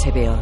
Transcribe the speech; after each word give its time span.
HBO. 0.00 0.32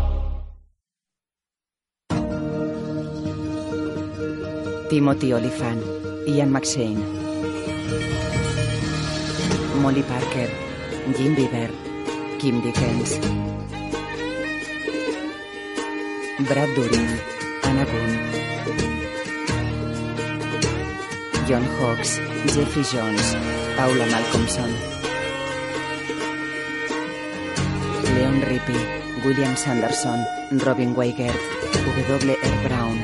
Timothy 4.88 5.32
Olyphant, 5.34 5.82
Ian 6.28 6.50
McShane, 6.52 7.02
Molly 9.82 10.04
Parker, 10.04 10.48
Jim 11.16 11.34
Beaver, 11.34 11.70
Kim 12.38 12.60
Dickens, 12.62 13.18
Brad 16.46 16.70
Dourif, 16.78 17.10
Anna 17.64 17.84
Gunn, 17.90 18.12
John 21.48 21.64
Hawkes, 21.80 22.18
Jeffrey 22.54 22.84
Jones, 22.84 23.34
Paula 23.74 24.06
Malcolmson, 24.06 24.70
Leon 28.14 28.40
Rippey, 28.46 29.07
William 29.24 29.56
Sanderson, 29.56 30.24
Robin 30.64 30.94
Weigert, 30.94 31.36
W. 31.72 32.36
R. 32.42 32.68
Brown, 32.68 32.98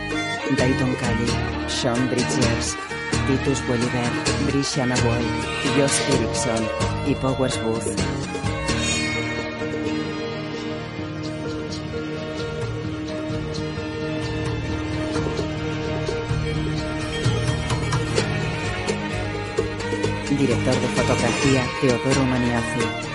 Dayton 0.57 0.95
Cali, 0.97 1.69
Sean 1.69 2.09
Bridgers, 2.09 2.77
Titus 3.27 3.61
Welliver, 3.69 4.11
Brisha 4.47 4.87
Boy, 5.03 5.25
Josh 5.77 6.01
Erickson 6.11 6.69
y 7.07 7.15
Powers 7.15 7.59
Booth. 7.63 7.97
Director 20.39 20.75
de 20.75 20.89
fotografía 20.89 21.65
Teodoro 21.81 22.25
Maniazi. 22.25 23.15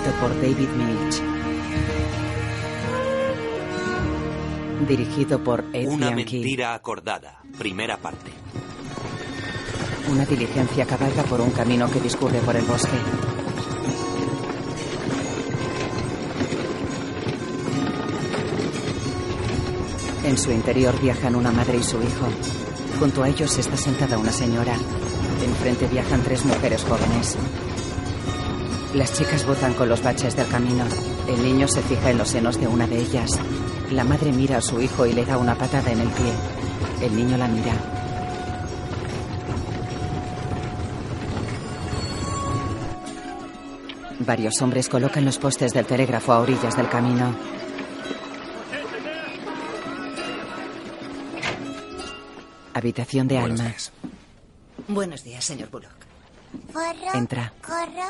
Escrito 0.00 0.20
por 0.20 0.34
David 0.40 0.68
Milch. 0.76 1.22
Dirigido 4.88 5.42
por 5.44 5.64
Ed 5.72 5.88
Una 5.88 6.10
Bianchi. 6.10 6.38
mentira 6.38 6.74
acordada. 6.74 7.40
Primera 7.58 7.96
parte. 7.98 8.30
Una 10.10 10.24
diligencia 10.24 10.86
cabalga 10.86 11.22
por 11.24 11.40
un 11.40 11.50
camino 11.50 11.90
que 11.90 12.00
discurre 12.00 12.38
por 12.40 12.56
el 12.56 12.64
bosque. 12.64 12.96
En 20.24 20.36
su 20.38 20.50
interior 20.52 20.98
viajan 21.00 21.34
una 21.34 21.50
madre 21.50 21.78
y 21.78 21.82
su 21.82 21.96
hijo. 22.02 22.26
Junto 22.98 23.22
a 23.22 23.28
ellos 23.28 23.56
está 23.58 23.76
sentada 23.76 24.18
una 24.18 24.32
señora. 24.32 24.74
Enfrente 25.44 25.86
viajan 25.86 26.22
tres 26.22 26.44
mujeres 26.44 26.84
jóvenes. 26.84 27.36
Las 28.94 29.12
chicas 29.12 29.46
botan 29.46 29.74
con 29.74 29.88
los 29.88 30.02
baches 30.02 30.34
del 30.36 30.48
camino. 30.48 30.84
El 31.28 31.42
niño 31.42 31.68
se 31.68 31.80
fija 31.82 32.10
en 32.10 32.18
los 32.18 32.28
senos 32.28 32.58
de 32.60 32.66
una 32.66 32.86
de 32.86 32.98
ellas. 33.00 33.30
La 33.90 34.04
madre 34.04 34.32
mira 34.32 34.56
a 34.58 34.60
su 34.60 34.80
hijo 34.80 35.06
y 35.06 35.12
le 35.12 35.24
da 35.24 35.38
una 35.38 35.54
patada 35.54 35.92
en 35.92 36.00
el 36.00 36.08
pie. 36.08 36.32
El 37.02 37.14
niño 37.16 37.36
la 37.36 37.46
mira. 37.48 37.72
Varios 44.20 44.60
hombres 44.60 44.88
colocan 44.88 45.24
los 45.24 45.38
postes 45.38 45.72
del 45.72 45.86
telégrafo 45.86 46.32
a 46.32 46.40
orillas 46.40 46.76
del 46.76 46.88
camino. 46.88 47.34
Habitación 52.74 53.28
de 53.28 53.38
Alma. 53.38 53.74
Buenos 54.88 55.24
días, 55.24 55.44
señor 55.44 55.70
Bullock. 55.70 55.90
Forro, 56.72 57.14
Entra. 57.14 57.52
corro, 57.62 58.08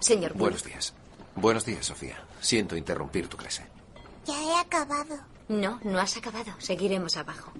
Señor. 0.00 0.32
Buenos 0.34 0.64
días. 0.64 0.94
Buenos 1.34 1.64
días, 1.64 1.86
Sofía. 1.86 2.16
Siento 2.40 2.76
interrumpir 2.76 3.28
tu 3.28 3.36
clase. 3.36 3.66
Ya 4.26 4.40
he 4.42 4.60
acabado. 4.60 5.16
No, 5.48 5.80
no 5.84 5.98
has 5.98 6.16
acabado. 6.16 6.52
Seguiremos 6.58 7.16
abajo. 7.16 7.52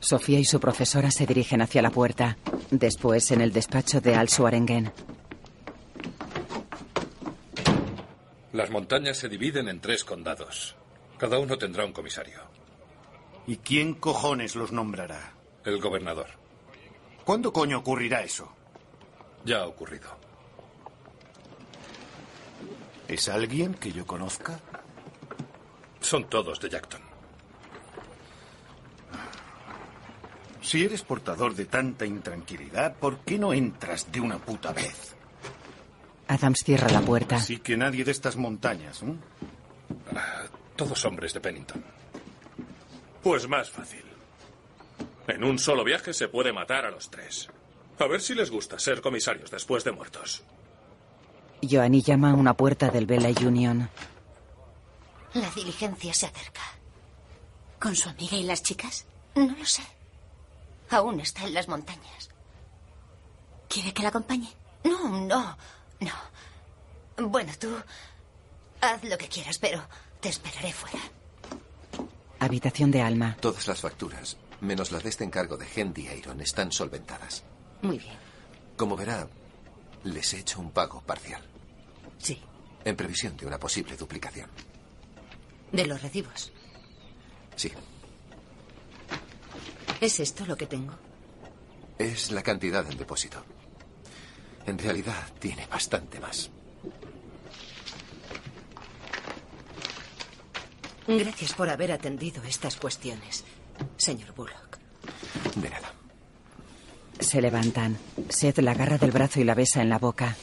Sofía 0.00 0.38
y 0.38 0.44
su 0.44 0.60
profesora 0.60 1.10
se 1.10 1.26
dirigen 1.26 1.62
hacia 1.62 1.82
la 1.82 1.90
puerta. 1.90 2.36
Después, 2.70 3.30
en 3.30 3.40
el 3.40 3.52
despacho 3.52 4.00
de 4.00 4.14
Al 4.14 4.28
Suarengen. 4.28 4.92
Las 8.52 8.70
montañas 8.70 9.18
se 9.18 9.28
dividen 9.28 9.68
en 9.68 9.80
tres 9.80 10.04
condados. 10.04 10.76
Cada 11.18 11.38
uno 11.38 11.58
tendrá 11.58 11.84
un 11.84 11.92
comisario. 11.92 12.40
¿Y 13.46 13.58
quién 13.58 13.94
cojones 13.94 14.56
los 14.56 14.72
nombrará? 14.72 15.34
El 15.64 15.80
gobernador. 15.80 16.28
¿Cuándo 17.24 17.52
coño 17.52 17.78
ocurrirá 17.78 18.22
eso? 18.22 18.55
Ya 19.46 19.58
ha 19.58 19.66
ocurrido. 19.66 20.08
¿Es 23.06 23.28
alguien 23.28 23.74
que 23.74 23.92
yo 23.92 24.04
conozca? 24.04 24.58
Son 26.00 26.28
todos 26.28 26.58
de 26.60 26.68
Jackton. 26.68 27.00
Si 30.60 30.84
eres 30.84 31.02
portador 31.02 31.54
de 31.54 31.66
tanta 31.66 32.04
intranquilidad, 32.04 32.96
¿por 32.96 33.20
qué 33.20 33.38
no 33.38 33.52
entras 33.52 34.10
de 34.10 34.20
una 34.20 34.38
puta 34.38 34.72
vez? 34.72 35.14
Adams 36.26 36.64
cierra 36.64 36.88
la 36.88 37.00
puerta. 37.00 37.36
Así 37.36 37.58
que 37.58 37.76
nadie 37.76 38.02
de 38.04 38.10
estas 38.10 38.34
montañas, 38.34 39.00
¿eh? 39.04 39.14
Todos 40.74 41.04
hombres 41.04 41.32
de 41.32 41.40
Pennington. 41.40 41.84
Pues 43.22 43.46
más 43.46 43.70
fácil. 43.70 44.02
En 45.28 45.44
un 45.44 45.60
solo 45.60 45.84
viaje 45.84 46.12
se 46.12 46.26
puede 46.26 46.52
matar 46.52 46.84
a 46.84 46.90
los 46.90 47.08
tres. 47.08 47.48
A 47.98 48.06
ver 48.06 48.20
si 48.20 48.34
les 48.34 48.50
gusta 48.50 48.78
ser 48.78 49.00
comisarios 49.00 49.50
después 49.50 49.84
de 49.84 49.92
muertos. 49.92 50.42
Joanny 51.62 52.02
llama 52.02 52.30
a 52.30 52.34
una 52.34 52.54
puerta 52.54 52.90
del 52.90 53.06
Bella 53.06 53.30
Union. 53.46 53.88
La 55.34 55.50
diligencia 55.50 56.12
se 56.12 56.26
acerca. 56.26 56.60
¿Con 57.80 57.96
su 57.96 58.08
amiga 58.08 58.36
y 58.36 58.42
las 58.42 58.62
chicas? 58.62 59.06
No 59.34 59.54
lo 59.56 59.64
sé. 59.64 59.82
Aún 60.90 61.20
está 61.20 61.44
en 61.44 61.54
las 61.54 61.68
montañas. 61.68 62.30
¿Quiere 63.68 63.92
que 63.92 64.02
la 64.02 64.08
acompañe? 64.08 64.52
No, 64.84 65.26
no, 65.26 65.56
no. 66.00 67.28
Bueno, 67.28 67.52
tú 67.58 67.74
haz 68.80 69.04
lo 69.04 69.18
que 69.18 69.28
quieras, 69.28 69.58
pero 69.58 69.82
te 70.20 70.28
esperaré 70.28 70.72
fuera. 70.72 71.00
Habitación 72.38 72.90
de 72.90 73.02
Alma. 73.02 73.36
Todas 73.40 73.66
las 73.66 73.80
facturas, 73.80 74.36
menos 74.60 74.92
la 74.92 74.98
de 75.00 75.08
este 75.08 75.24
encargo 75.24 75.56
de 75.56 75.66
Hendy 75.66 76.08
Iron, 76.08 76.40
están 76.40 76.70
solventadas. 76.70 77.42
Muy 77.82 77.98
bien. 77.98 78.14
Como 78.76 78.96
verá, 78.96 79.28
les 80.04 80.32
he 80.34 80.38
hecho 80.40 80.60
un 80.60 80.70
pago 80.70 81.00
parcial. 81.02 81.42
Sí. 82.18 82.40
En 82.84 82.96
previsión 82.96 83.36
de 83.36 83.46
una 83.46 83.58
posible 83.58 83.96
duplicación. 83.96 84.48
De 85.72 85.86
los 85.86 86.00
recibos. 86.02 86.52
Sí, 87.56 87.72
¿Es 90.00 90.20
esto 90.20 90.44
lo 90.46 90.56
que 90.56 90.66
tengo? 90.66 90.92
es 91.98 92.30
la 92.30 92.42
cantidad 92.42 92.84
del 92.84 92.98
depósito. 92.98 93.42
En 94.66 94.78
realidad 94.78 95.26
tiene 95.38 95.66
bastante 95.66 96.20
más. 96.20 96.50
Gracias 101.08 101.54
por 101.54 101.70
haber 101.70 101.92
atendido 101.92 102.42
estas 102.42 102.76
cuestiones, 102.76 103.44
señor 103.96 104.34
Bullock. 104.34 104.78
De 105.54 105.70
nada. 105.70 105.92
Se 107.20 107.40
levantan. 107.40 107.96
Seth 108.28 108.58
la 108.58 108.72
agarra 108.72 108.98
del 108.98 109.10
brazo 109.10 109.40
y 109.40 109.44
la 109.44 109.54
besa 109.54 109.80
en 109.82 109.88
la 109.88 109.98
boca. 109.98 110.36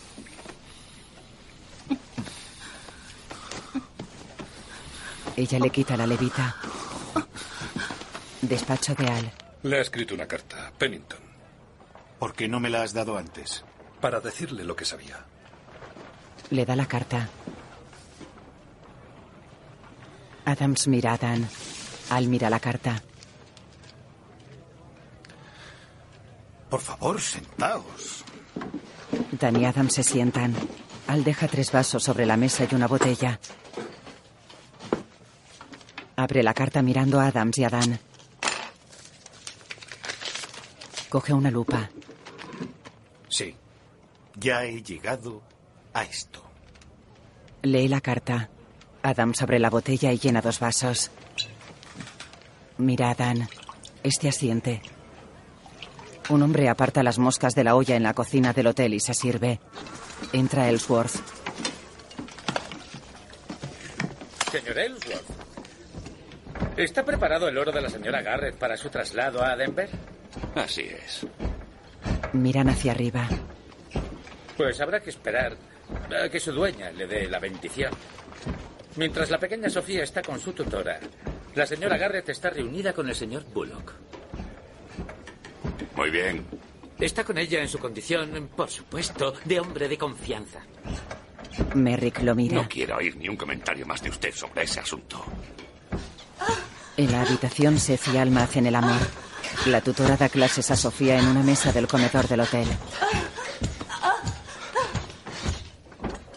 Ella 5.36 5.60
le 5.60 5.70
quita 5.70 5.98
la 5.98 6.06
levita. 6.08 6.56
Despacho 8.42 8.94
de 8.96 9.08
Al. 9.08 9.32
Le 9.64 9.78
ha 9.78 9.82
escrito 9.82 10.14
una 10.14 10.28
carta, 10.28 10.72
Pennington, 10.78 11.20
¿Por 12.20 12.34
qué 12.34 12.48
no 12.48 12.60
me 12.60 12.70
la 12.70 12.84
has 12.84 12.94
dado 12.94 13.18
antes? 13.18 13.64
para 14.02 14.20
decirle 14.20 14.66
lo 14.66 14.76
que 14.76 14.84
sabía. 14.84 15.24
Le 16.50 16.66
da 16.66 16.76
la 16.76 16.86
carta. 16.88 17.30
Adams 20.44 20.90
mira 20.90 21.14
a 21.14 21.18
Dan. 21.18 21.48
Al 22.10 22.28
mira 22.28 22.50
la 22.50 22.60
carta. 22.60 23.02
Por 26.74 26.82
favor, 26.82 27.22
sentaos. 27.22 28.26
Dan 29.40 29.62
y 29.62 29.66
Adams 29.66 29.94
se 29.94 30.02
sientan. 30.02 30.56
Al 31.06 31.24
deja 31.24 31.48
tres 31.48 31.72
vasos 31.72 32.02
sobre 32.02 32.26
la 32.26 32.36
mesa 32.36 32.66
y 32.68 32.74
una 32.74 32.88
botella. 32.88 33.40
Abre 36.16 36.42
la 36.42 36.56
carta 36.56 36.82
mirando 36.82 37.20
a 37.20 37.28
Adams 37.28 37.60
y 37.60 37.64
a 37.64 37.70
Dan. 37.70 38.00
Coge 41.10 41.32
una 41.32 41.52
lupa. 41.52 41.92
Sí. 43.30 43.56
Ya 44.36 44.66
he 44.66 44.82
llegado 44.82 45.44
a 45.94 46.02
esto. 46.02 46.44
Lee 47.62 47.88
la 47.88 48.02
carta. 48.02 48.50
Adams 49.04 49.44
abre 49.44 49.60
la 49.60 49.70
botella 49.70 50.12
y 50.12 50.18
llena 50.18 50.42
dos 50.42 50.60
vasos. 50.60 51.12
Mira 52.80 53.12
a 53.12 53.14
Dan. 53.14 53.48
Este 54.02 54.28
asiente. 54.28 54.82
Un 56.30 56.42
hombre 56.42 56.70
aparta 56.70 57.04
las 57.04 57.20
moscas 57.20 57.54
de 57.54 57.64
la 57.64 57.76
olla 57.76 57.96
en 57.96 58.04
la 58.04 58.14
cocina 58.14 58.54
del 58.54 58.68
hotel 58.68 58.94
y 58.94 59.00
se 59.00 59.14
sirve. 59.14 59.60
Entra 60.32 60.70
Ellsworth. 60.70 61.16
Señor 64.52 64.78
Ellsworth, 64.78 65.26
¿está 66.78 67.04
preparado 67.04 67.48
el 67.48 67.58
oro 67.58 67.72
de 67.72 67.82
la 67.82 67.90
señora 67.90 68.22
Garrett 68.22 68.56
para 68.56 68.78
su 68.78 68.90
traslado 68.90 69.44
a 69.44 69.56
Denver? 69.56 69.90
Así 70.56 70.82
es. 70.82 71.26
Miran 72.34 72.70
hacia 72.70 72.92
arriba. 72.92 73.28
Pues 74.56 74.80
habrá 74.80 75.00
que 75.02 75.10
esperar 75.10 75.58
a 76.24 76.30
que 76.30 76.40
su 76.40 76.52
dueña 76.52 76.92
le 76.92 77.08
dé 77.08 77.28
la 77.28 77.40
bendición. 77.40 77.92
Mientras 78.96 79.30
la 79.30 79.40
pequeña 79.40 79.70
Sofía 79.70 80.04
está 80.04 80.22
con 80.22 80.40
su 80.40 80.54
tutora, 80.54 81.00
la 81.56 81.66
señora 81.66 81.98
Garrett 81.98 82.30
está 82.30 82.50
reunida 82.52 82.94
con 82.94 83.10
el 83.10 83.16
señor 83.16 83.44
Bullock. 83.52 84.03
Muy 85.96 86.10
bien. 86.10 86.46
Está 87.00 87.24
con 87.24 87.38
ella 87.38 87.62
en 87.62 87.68
su 87.68 87.80
condición, 87.80 88.50
por 88.56 88.70
supuesto, 88.70 89.34
de 89.46 89.60
hombre 89.60 89.88
de 89.88 89.98
confianza. 89.98 90.60
Merrick 91.76 92.22
lo 92.22 92.36
mira. 92.36 92.56
No 92.56 92.68
quiero 92.68 92.98
oír 92.98 93.16
ni 93.18 93.28
un 93.30 93.36
comentario 93.36 93.86
más 93.86 94.02
de 94.02 94.10
usted 94.10 94.34
sobre 94.34 94.64
ese 94.64 94.80
asunto. 94.80 95.24
En 96.96 97.12
la 97.12 97.22
habitación, 97.22 97.80
Seth 97.80 98.08
y 98.14 98.18
Alma 98.18 98.44
hacen 98.44 98.68
el 98.68 98.76
amor. 98.76 99.00
La 99.66 99.82
tutora 99.82 100.16
da 100.18 100.30
clases 100.30 100.70
a 100.72 100.76
Sofía 100.76 101.18
en 101.18 101.28
una 101.28 101.42
mesa 101.44 101.72
del 101.72 101.88
comedor 101.88 102.28
del 102.28 102.42
hotel. 102.42 102.68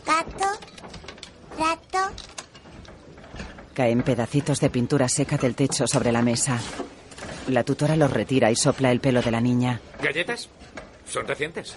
Gato. 0.07 0.47
Rato. 1.59 2.13
Caen 3.75 4.03
pedacitos 4.03 4.61
de 4.61 4.71
pintura 4.71 5.09
seca 5.09 5.37
del 5.37 5.55
techo 5.55 5.87
sobre 5.87 6.13
la 6.13 6.23
mesa. 6.23 6.59
La 7.49 7.63
tutora 7.65 7.97
los 7.97 8.11
retira 8.13 8.51
y 8.51 8.57
sopla 8.57 8.91
el 8.91 9.01
pelo 9.01 9.23
de 9.23 9.31
la 9.31 9.41
niña. 9.41 9.81
¿Galletas? 10.03 10.49
¿Son 11.09 11.27
recientes? 11.27 11.75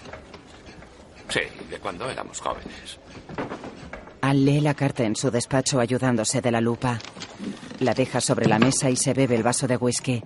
Sí, 1.28 1.40
de 1.70 1.78
cuando 1.78 2.10
éramos 2.10 2.40
jóvenes. 2.40 2.98
Al 4.20 4.44
lee 4.44 4.60
la 4.60 4.74
carta 4.74 5.04
en 5.04 5.14
su 5.16 5.30
despacho 5.30 5.80
ayudándose 5.80 6.40
de 6.40 6.50
la 6.50 6.60
lupa. 6.60 6.98
La 7.78 7.94
deja 7.94 8.20
sobre 8.20 8.46
la 8.46 8.58
mesa 8.58 8.90
y 8.90 8.96
se 8.96 9.14
bebe 9.14 9.36
el 9.36 9.42
vaso 9.42 9.66
de 9.66 9.76
whisky. 9.76 10.22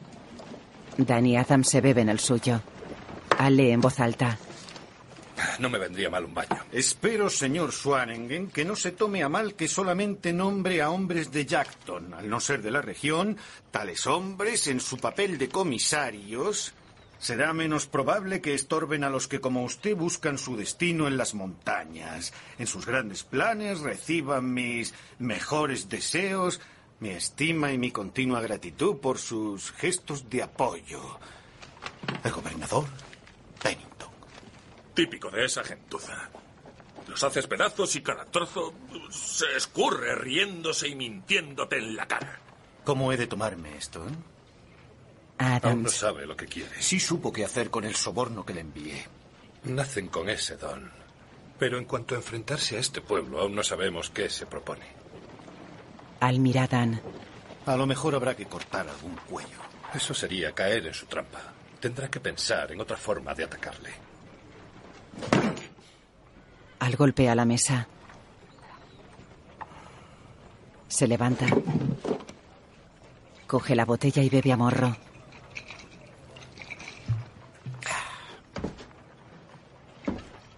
Dan 0.96 1.26
y 1.26 1.36
Adam 1.36 1.62
se 1.62 1.80
beben 1.80 2.08
el 2.08 2.18
suyo. 2.20 2.60
Al 3.38 3.56
lee 3.56 3.70
en 3.70 3.80
voz 3.80 4.00
alta. 4.00 4.38
No 5.58 5.70
me 5.70 5.78
vendría 5.78 6.10
mal 6.10 6.24
un 6.24 6.34
baño. 6.34 6.56
Espero, 6.72 7.30
señor 7.30 7.72
Swaningen, 7.72 8.48
que 8.48 8.64
no 8.64 8.76
se 8.76 8.92
tome 8.92 9.22
a 9.22 9.28
mal 9.28 9.54
que 9.54 9.68
solamente 9.68 10.32
nombre 10.32 10.82
a 10.82 10.90
hombres 10.90 11.30
de 11.30 11.46
Jackton. 11.46 12.14
Al 12.14 12.28
no 12.28 12.40
ser 12.40 12.62
de 12.62 12.70
la 12.70 12.82
región, 12.82 13.36
tales 13.70 14.06
hombres, 14.06 14.66
en 14.66 14.80
su 14.80 14.98
papel 14.98 15.38
de 15.38 15.48
comisarios, 15.48 16.74
será 17.18 17.52
menos 17.52 17.86
probable 17.86 18.40
que 18.40 18.54
estorben 18.54 19.04
a 19.04 19.10
los 19.10 19.28
que 19.28 19.40
como 19.40 19.64
usted 19.64 19.96
buscan 19.96 20.38
su 20.38 20.56
destino 20.56 21.06
en 21.06 21.16
las 21.16 21.34
montañas. 21.34 22.32
En 22.58 22.66
sus 22.66 22.86
grandes 22.86 23.22
planes 23.22 23.80
reciban 23.80 24.52
mis 24.52 24.92
mejores 25.18 25.88
deseos, 25.88 26.60
mi 27.00 27.10
estima 27.10 27.72
y 27.72 27.78
mi 27.78 27.90
continua 27.90 28.40
gratitud 28.40 28.98
por 28.98 29.18
sus 29.18 29.72
gestos 29.72 30.28
de 30.28 30.42
apoyo. 30.42 31.18
El 32.22 32.32
gobernador 32.32 32.84
Pennington. 33.62 34.03
Típico 34.94 35.30
de 35.30 35.44
esa 35.44 35.64
gentuza. 35.64 36.28
Los 37.08 37.22
haces 37.22 37.46
pedazos 37.46 37.94
y 37.96 38.02
cada 38.02 38.24
trozo 38.24 38.72
se 39.10 39.56
escurre 39.56 40.14
riéndose 40.14 40.88
y 40.88 40.94
mintiéndote 40.94 41.76
en 41.78 41.96
la 41.96 42.06
cara. 42.06 42.38
¿Cómo 42.84 43.12
he 43.12 43.16
de 43.16 43.26
tomarme 43.26 43.76
esto? 43.76 44.06
eh? 44.06 44.12
Aún 45.62 45.82
no 45.82 45.88
sabe 45.88 46.26
lo 46.26 46.36
que 46.36 46.46
quiere. 46.46 46.80
Sí 46.80 47.00
supo 47.00 47.32
qué 47.32 47.44
hacer 47.44 47.70
con 47.70 47.84
el 47.84 47.94
soborno 47.96 48.46
que 48.46 48.54
le 48.54 48.60
envié. 48.60 49.06
Nacen 49.64 50.08
con 50.08 50.28
ese 50.30 50.56
don. 50.56 50.90
Pero 51.58 51.78
en 51.78 51.84
cuanto 51.84 52.14
a 52.14 52.18
enfrentarse 52.18 52.76
a 52.76 52.80
este 52.80 53.00
pueblo, 53.00 53.40
aún 53.40 53.54
no 53.54 53.62
sabemos 53.62 54.10
qué 54.10 54.30
se 54.30 54.46
propone. 54.46 54.86
Al 56.20 56.38
mira 56.38 56.64
a 56.64 56.66
Dan. 56.68 57.00
A 57.66 57.76
lo 57.76 57.86
mejor 57.86 58.14
habrá 58.14 58.36
que 58.36 58.46
cortar 58.46 58.88
algún 58.88 59.16
cuello. 59.28 59.58
Eso 59.94 60.14
sería 60.14 60.52
caer 60.52 60.86
en 60.86 60.94
su 60.94 61.06
trampa. 61.06 61.40
Tendrá 61.80 62.08
que 62.08 62.20
pensar 62.20 62.72
en 62.72 62.80
otra 62.80 62.96
forma 62.96 63.34
de 63.34 63.44
atacarle. 63.44 63.90
Al 66.78 66.96
golpea 66.96 67.34
la 67.34 67.44
mesa. 67.44 67.88
Se 70.88 71.08
levanta. 71.08 71.46
Coge 73.46 73.74
la 73.74 73.84
botella 73.84 74.22
y 74.22 74.28
bebe 74.28 74.52
a 74.52 74.56
morro. 74.56 74.96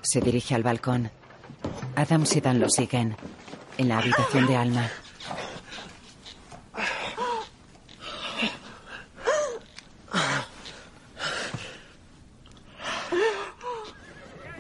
Se 0.03 0.20
dirige 0.20 0.55
al 0.55 0.62
balcón. 0.62 1.11
Adams 1.97 2.37
y 2.37 2.41
Dan 2.41 2.61
lo 2.61 2.70
siguen. 2.70 3.17
En 3.76 3.88
la 3.88 3.99
habitación 3.99 4.47
de 4.47 4.56
Alma. 4.56 4.91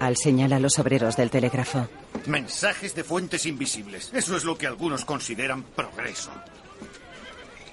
Al 0.06 0.16
señala 0.16 0.54
a 0.54 0.60
los 0.60 0.78
obreros 0.78 1.16
del 1.16 1.30
telégrafo. 1.30 1.88
Mensajes 2.26 2.94
de 2.94 3.02
fuentes 3.02 3.44
invisibles. 3.44 4.12
Eso 4.14 4.36
es 4.36 4.44
lo 4.44 4.56
que 4.56 4.68
algunos 4.68 5.04
consideran 5.04 5.64
progreso. 5.64 6.30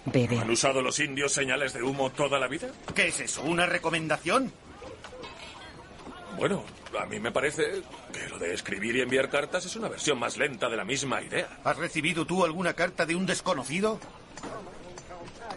Bebe. 0.05 0.39
¿Han 0.39 0.49
usado 0.49 0.81
los 0.81 0.97
indios 0.97 1.31
señales 1.31 1.73
de 1.73 1.83
humo 1.83 2.09
toda 2.09 2.39
la 2.39 2.47
vida? 2.47 2.69
¿Qué 2.95 3.09
es 3.09 3.19
eso? 3.19 3.43
¿Una 3.43 3.67
recomendación? 3.67 4.51
Bueno, 6.35 6.63
a 6.99 7.05
mí 7.05 7.19
me 7.19 7.31
parece 7.31 7.83
que 8.11 8.27
lo 8.27 8.39
de 8.39 8.55
escribir 8.55 8.95
y 8.95 9.01
enviar 9.01 9.29
cartas 9.29 9.67
es 9.67 9.75
una 9.75 9.87
versión 9.87 10.17
más 10.17 10.35
lenta 10.35 10.69
de 10.69 10.77
la 10.77 10.85
misma 10.85 11.21
idea. 11.21 11.59
¿Has 11.63 11.77
recibido 11.77 12.25
tú 12.25 12.43
alguna 12.43 12.73
carta 12.73 13.05
de 13.05 13.15
un 13.15 13.27
desconocido? 13.27 13.99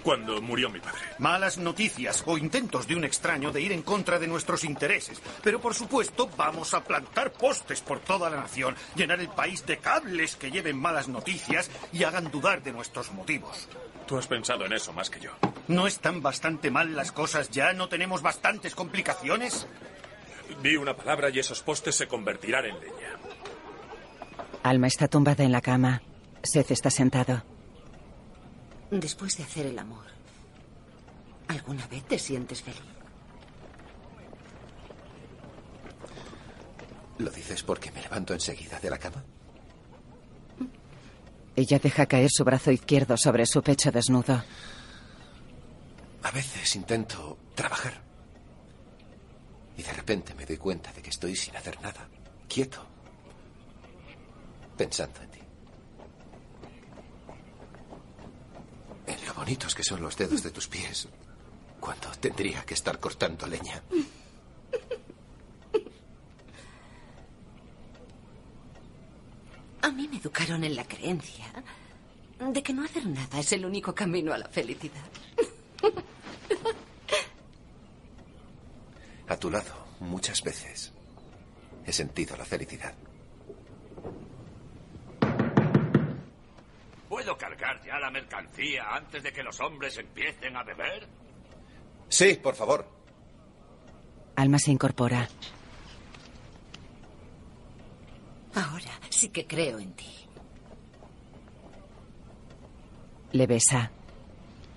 Cuando 0.07 0.41
murió 0.41 0.71
mi 0.71 0.79
padre. 0.79 1.01
Malas 1.19 1.59
noticias 1.59 2.23
o 2.27 2.39
intentos 2.39 2.87
de 2.87 2.95
un 2.95 3.03
extraño 3.03 3.51
de 3.51 3.61
ir 3.61 3.73
en 3.73 3.83
contra 3.83 4.21
de 4.21 4.29
nuestros 4.29 4.63
intereses. 4.63 5.21
Pero 5.43 5.61
por 5.61 5.75
supuesto 5.75 6.31
vamos 6.37 6.75
a 6.75 6.85
plantar 6.85 7.33
postes 7.33 7.81
por 7.81 7.99
toda 7.99 8.31
la 8.31 8.37
nación, 8.37 8.77
llenar 8.95 9.19
el 9.19 9.29
país 9.31 9.67
de 9.67 9.79
cables 9.79 10.37
que 10.37 10.53
lleven 10.53 10.79
malas 10.79 11.09
noticias 11.09 11.69
y 11.93 12.05
hagan 12.05 12.31
dudar 12.31 12.63
de 12.63 12.71
nuestros 12.71 13.11
motivos. 13.11 13.69
Tú 14.07 14.17
has 14.17 14.29
pensado 14.29 14.65
en 14.65 14.75
eso 14.75 14.93
más 14.93 15.11
que 15.11 15.19
yo. 15.19 15.33
¿No 15.67 15.89
están 15.89 16.23
bastante 16.23 16.71
mal 16.71 16.95
las 16.95 17.11
cosas 17.11 17.51
ya? 17.51 17.73
¿No 17.73 17.89
tenemos 17.89 18.23
bastantes 18.23 18.77
complicaciones? 18.77 19.67
Di 20.63 20.77
una 20.77 20.95
palabra 20.95 21.31
y 21.31 21.41
esos 21.41 21.63
postes 21.63 21.97
se 21.97 22.07
convertirán 22.07 22.67
en 22.67 22.79
leña. 22.79 23.19
Alma 24.63 24.87
está 24.87 25.09
tumbada 25.09 25.43
en 25.43 25.51
la 25.51 25.63
cama. 25.63 26.01
Seth 26.45 26.71
está 26.71 26.91
sentado. 26.91 27.56
Después 28.91 29.37
de 29.37 29.43
hacer 29.43 29.67
el 29.67 29.79
amor, 29.79 30.05
¿alguna 31.49 31.87
vez 31.89 32.05
te 32.05 32.19
sientes 32.19 32.63
feliz? 32.63 32.81
¿Lo 37.19 37.31
dices 37.31 37.63
porque 37.63 37.91
me 37.91 38.03
levanto 38.03 38.35
enseguida 38.35 38.79
de 38.79 38.91
la 38.91 38.99
cama? 38.99 39.25
Ella 41.57 41.79
deja 41.79 42.05
caer 42.05 42.29
su 42.31 42.45
brazo 42.45 42.71
izquierdo 42.71 43.17
sobre 43.17 43.47
su 43.47 43.63
pecho 43.63 43.91
desnudo. 43.91 44.45
A 46.23 46.31
veces 46.31 46.77
intento 46.77 47.39
trabajar. 47.55 48.03
Y 49.79 49.83
de 49.83 49.93
repente 49.93 50.35
me 50.35 50.45
doy 50.45 50.59
cuenta 50.59 50.93
de 50.93 51.01
que 51.01 51.11
estoy 51.11 51.35
sin 51.35 51.57
hacer 51.57 51.81
nada, 51.81 52.09
quieto, 52.49 52.85
pensando 54.77 55.21
en 55.23 55.31
ti. 55.31 55.41
En 59.07 59.26
lo 59.26 59.26
bonitos 59.37 59.75
que 59.75 59.85
son 59.85 60.01
los 60.01 60.17
dedos 60.17 60.43
de 60.43 60.51
tus 60.51 60.67
pies, 60.67 61.09
cuando 61.79 62.11
tendría 62.19 62.65
que 62.65 62.75
estar 62.75 62.99
cortando 62.99 63.47
leña. 63.47 63.83
A 69.83 69.91
mí 69.91 70.09
me 70.09 70.17
educaron 70.17 70.65
en 70.65 70.75
la 70.75 70.85
creencia 70.85 71.53
de 72.41 72.63
que 72.63 72.73
no 72.73 72.83
hacer 72.85 73.07
nada 73.07 73.39
es 73.39 73.53
el 73.53 73.65
único 73.65 73.95
camino 73.95 74.33
a 74.33 74.39
la 74.39 74.49
felicidad. 74.49 75.05
A 79.29 79.37
tu 79.37 79.51
lado, 79.51 79.87
muchas 80.01 80.43
veces, 80.43 80.93
he 81.85 81.93
sentido 81.93 82.37
la 82.37 82.45
felicidad. 82.45 82.95
¿Puedo 87.09 87.37
cargar 87.37 87.81
ya 87.85 87.99
la 87.99 88.11
mercancía 88.11 88.85
antes 88.95 89.23
de 89.23 89.33
que 89.33 89.43
los 89.43 89.61
hombres 89.61 89.97
empiecen 89.99 90.57
a 90.57 90.65
beber? 90.65 91.07
Sí, 92.09 92.35
por 92.43 92.55
favor. 92.55 92.87
Alma 94.35 94.59
se 94.59 94.71
incorpora. 94.71 95.29
Ahora 98.55 98.93
sí 99.11 99.29
que 99.29 99.47
creo 99.47 99.79
en 99.79 99.93
ti. 99.93 100.13
Le 103.33 103.47
besa. 103.47 103.91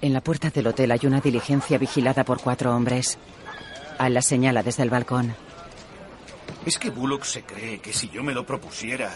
En 0.01 0.13
la 0.13 0.21
puerta 0.21 0.49
del 0.49 0.67
hotel 0.67 0.91
hay 0.91 0.99
una 1.03 1.21
diligencia 1.21 1.77
vigilada 1.77 2.23
por 2.23 2.41
cuatro 2.41 2.75
hombres. 2.75 3.17
Al 3.97 4.13
la 4.13 4.21
señala 4.21 4.63
desde 4.63 4.83
el 4.83 4.89
balcón. 4.89 5.35
Es 6.65 6.77
que 6.77 6.89
Bullock 6.89 7.23
se 7.23 7.43
cree 7.43 7.79
que 7.79 7.93
si 7.93 8.09
yo 8.09 8.23
me 8.23 8.33
lo 8.33 8.45
propusiera, 8.45 9.11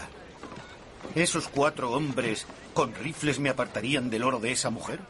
esos 1.14 1.48
cuatro 1.48 1.92
hombres 1.92 2.46
con 2.72 2.94
rifles 2.94 3.38
me 3.38 3.50
apartarían 3.50 4.10
del 4.10 4.24
oro 4.24 4.40
de 4.40 4.52
esa 4.52 4.70
mujer. 4.70 5.00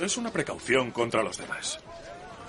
Es 0.00 0.16
una 0.16 0.32
precaución 0.32 0.90
contra 0.90 1.22
los 1.22 1.38
demás. 1.38 1.80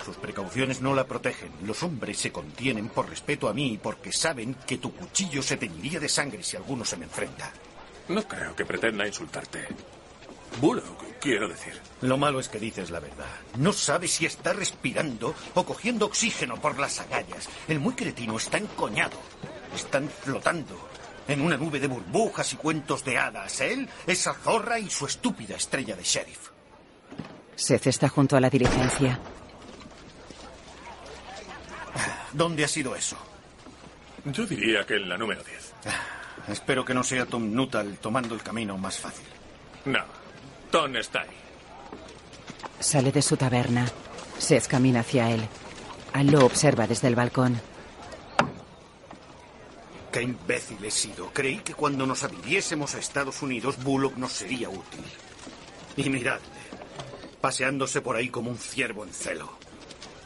Sus 0.04 0.16
precauciones 0.16 0.80
no 0.80 0.94
la 0.94 1.06
protegen. 1.06 1.52
Los 1.64 1.82
hombres 1.82 2.18
se 2.18 2.32
contienen 2.32 2.88
por 2.88 3.08
respeto 3.08 3.48
a 3.48 3.54
mí 3.54 3.72
y 3.72 3.78
porque 3.78 4.12
saben 4.12 4.54
que 4.66 4.78
tu 4.78 4.92
cuchillo 4.94 5.42
se 5.42 5.56
teñiría 5.56 6.00
de 6.00 6.08
sangre 6.08 6.42
si 6.42 6.56
alguno 6.56 6.84
se 6.84 6.96
me 6.96 7.04
enfrenta. 7.04 7.52
No 8.08 8.22
creo 8.26 8.54
que 8.56 8.64
pretenda 8.64 9.06
insultarte. 9.06 9.66
Bullock, 10.60 11.20
quiero 11.20 11.48
decir. 11.48 11.74
Lo 12.00 12.16
malo 12.16 12.40
es 12.40 12.48
que 12.48 12.58
dices 12.58 12.90
la 12.90 13.00
verdad. 13.00 13.26
No 13.58 13.72
sabes 13.72 14.12
si 14.12 14.26
está 14.26 14.52
respirando 14.52 15.34
o 15.54 15.64
cogiendo 15.64 16.06
oxígeno 16.06 16.60
por 16.60 16.78
las 16.78 17.00
agallas. 17.00 17.48
El 17.68 17.80
muy 17.80 17.94
cretino 17.94 18.36
está 18.36 18.58
encoñado. 18.58 19.18
Están 19.74 20.08
flotando 20.08 20.88
en 21.28 21.42
una 21.42 21.56
nube 21.56 21.78
de 21.78 21.86
burbujas 21.86 22.52
y 22.54 22.56
cuentos 22.56 23.04
de 23.04 23.18
hadas. 23.18 23.60
Él, 23.60 23.88
esa 24.06 24.34
zorra 24.34 24.78
y 24.78 24.90
su 24.90 25.06
estúpida 25.06 25.56
estrella 25.56 25.94
de 25.94 26.02
sheriff. 26.02 26.48
Seth 27.54 27.86
está 27.86 28.08
junto 28.08 28.36
a 28.36 28.40
la 28.40 28.50
diligencia. 28.50 29.20
¿Dónde 32.32 32.64
ha 32.64 32.68
sido 32.68 32.94
eso? 32.96 33.16
Yo 34.24 34.46
diría 34.46 34.84
que 34.86 34.94
en 34.94 35.08
la 35.08 35.18
número 35.18 35.42
10. 35.42 35.74
Espero 36.48 36.84
que 36.84 36.94
no 36.94 37.02
sea 37.02 37.26
Tom 37.26 37.52
Nuttall 37.52 37.98
tomando 37.98 38.34
el 38.34 38.42
camino 38.42 38.78
más 38.78 38.98
fácil. 38.98 39.26
No, 39.84 40.00
Tom 40.70 40.96
está 40.96 41.22
ahí. 41.22 41.28
Sale 42.80 43.12
de 43.12 43.22
su 43.22 43.36
taberna. 43.36 43.86
Seth 44.38 44.66
camina 44.66 45.00
hacia 45.00 45.30
él. 45.30 45.46
Al 46.12 46.28
lo 46.28 46.44
observa 46.44 46.86
desde 46.86 47.08
el 47.08 47.16
balcón. 47.16 47.60
Qué 50.12 50.22
imbécil 50.22 50.82
he 50.84 50.90
sido. 50.90 51.30
Creí 51.32 51.58
que 51.58 51.74
cuando 51.74 52.06
nos 52.06 52.24
adhiriésemos 52.24 52.94
a 52.94 52.98
Estados 52.98 53.42
Unidos, 53.42 53.82
Bullock 53.82 54.16
nos 54.16 54.32
sería 54.32 54.70
útil. 54.70 55.04
Y 55.96 56.08
miradle, 56.08 56.46
paseándose 57.40 58.00
por 58.00 58.16
ahí 58.16 58.28
como 58.28 58.50
un 58.50 58.58
ciervo 58.58 59.04
en 59.04 59.12
celo. 59.12 59.50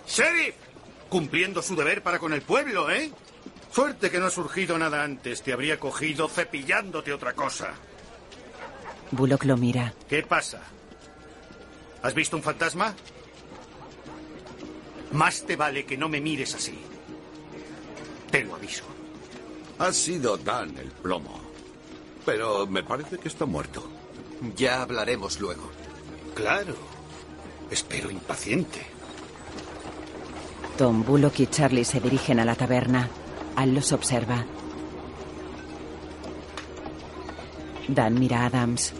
¡Sheriff! 0.06 0.54
Cumpliendo 1.08 1.62
su 1.62 1.76
deber 1.76 2.02
para 2.02 2.18
con 2.18 2.32
el 2.32 2.42
pueblo, 2.42 2.90
¿eh? 2.90 3.10
Suerte 3.72 4.10
que 4.10 4.18
no 4.18 4.26
ha 4.26 4.30
surgido 4.30 4.78
nada 4.78 5.02
antes. 5.02 5.42
Te 5.42 5.52
habría 5.52 5.78
cogido 5.78 6.28
cepillándote 6.28 7.12
otra 7.12 7.32
cosa. 7.34 7.74
Bullock 9.10 9.44
lo 9.44 9.56
mira. 9.56 9.94
¿Qué 10.08 10.22
pasa? 10.22 10.62
¿Has 12.02 12.14
visto 12.14 12.36
un 12.36 12.42
fantasma? 12.42 12.94
Más 15.12 15.44
te 15.44 15.56
vale 15.56 15.84
que 15.84 15.96
no 15.96 16.08
me 16.08 16.20
mires 16.20 16.54
así. 16.54 16.78
Te 18.30 18.44
lo 18.44 18.54
aviso. 18.54 18.84
Ha 19.82 19.92
sido 19.92 20.36
Dan 20.36 20.78
el 20.78 20.92
plomo. 20.92 21.40
Pero 22.24 22.68
me 22.68 22.84
parece 22.84 23.18
que 23.18 23.26
está 23.26 23.46
muerto. 23.46 23.82
Ya 24.56 24.80
hablaremos 24.80 25.40
luego. 25.40 25.68
Claro. 26.36 26.76
Espero 27.68 28.08
impaciente. 28.08 28.86
Tom, 30.78 31.02
Bullock 31.04 31.40
y 31.40 31.46
Charlie 31.48 31.84
se 31.84 31.98
dirigen 31.98 32.38
a 32.38 32.44
la 32.44 32.54
taberna. 32.54 33.08
Al 33.56 33.74
los 33.74 33.90
observa. 33.90 34.44
Dan 37.88 38.20
mira 38.20 38.42
a 38.42 38.46
Adams. 38.46 38.92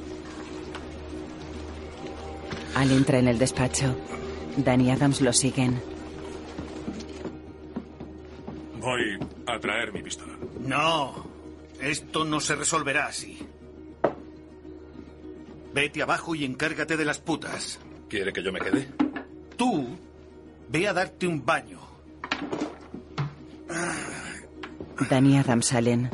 Al 2.75 2.91
entra 2.91 3.21
en 3.21 3.29
el 3.29 3.39
despacho. 3.39 3.95
Dan 4.57 4.81
y 4.81 4.91
Adams 4.91 5.21
lo 5.21 5.33
siguen. 5.33 5.92
Voy 8.83 9.19
a 9.47 9.59
traer 9.59 9.93
mi 9.93 10.03
pistola. 10.03 10.35
No. 10.61 11.25
Esto 11.81 12.25
no 12.25 12.41
se 12.41 12.55
resolverá 12.55 13.07
así. 13.07 13.39
Vete 15.73 16.03
abajo 16.03 16.35
y 16.35 16.45
encárgate 16.45 16.97
de 16.97 17.05
las 17.05 17.19
putas. 17.19 17.81
¿Quiere 18.09 18.33
que 18.33 18.43
yo 18.43 18.53
me 18.53 18.61
quede? 18.61 18.89
Tú, 19.57 19.97
ve 20.69 20.87
a 20.87 20.93
darte 20.93 21.27
un 21.27 21.45
baño. 21.45 21.81
Dan 25.09 25.27
y 25.27 25.39
Adams 25.39 25.67
salen. 25.67 26.11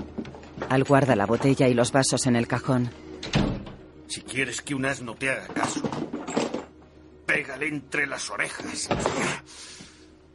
Al 0.68 0.84
guarda 0.84 1.16
la 1.16 1.26
botella 1.26 1.68
y 1.68 1.74
los 1.74 1.92
vasos 1.92 2.26
en 2.26 2.36
el 2.36 2.46
cajón. 2.46 2.90
Si 4.06 4.22
quieres 4.22 4.62
que 4.62 4.74
un 4.74 4.86
asno 4.86 5.14
te 5.14 5.30
haga 5.30 5.48
caso, 5.48 5.82
pégale 7.26 7.68
entre 7.68 8.06
las 8.06 8.30
orejas. 8.30 8.88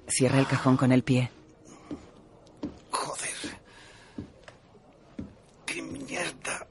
Cierra 0.07 0.39
el 0.39 0.47
cajón 0.47 0.77
con 0.77 0.91
el 0.91 1.03
pie. 1.03 1.31
Joder. 2.91 3.59
¡Qué 5.65 5.81
mierda! 5.81 6.67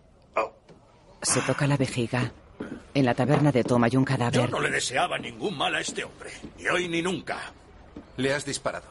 Se 1.32 1.40
toca 1.42 1.66
la 1.66 1.76
vejiga. 1.76 2.32
En 2.94 3.04
la 3.04 3.14
taberna 3.14 3.50
de 3.50 3.64
Tom 3.64 3.82
hay 3.84 3.96
un 3.96 4.04
Yo 4.04 4.08
cadáver. 4.08 4.50
no 4.50 4.60
le 4.60 4.70
deseaba 4.70 5.18
ningún 5.18 5.56
mal 5.56 5.74
a 5.74 5.80
este 5.80 6.04
hombre. 6.04 6.30
Ni 6.58 6.68
hoy 6.68 6.88
ni 6.88 7.00
nunca. 7.02 7.52
Le 8.16 8.34
has 8.34 8.44
disparado. 8.44 8.86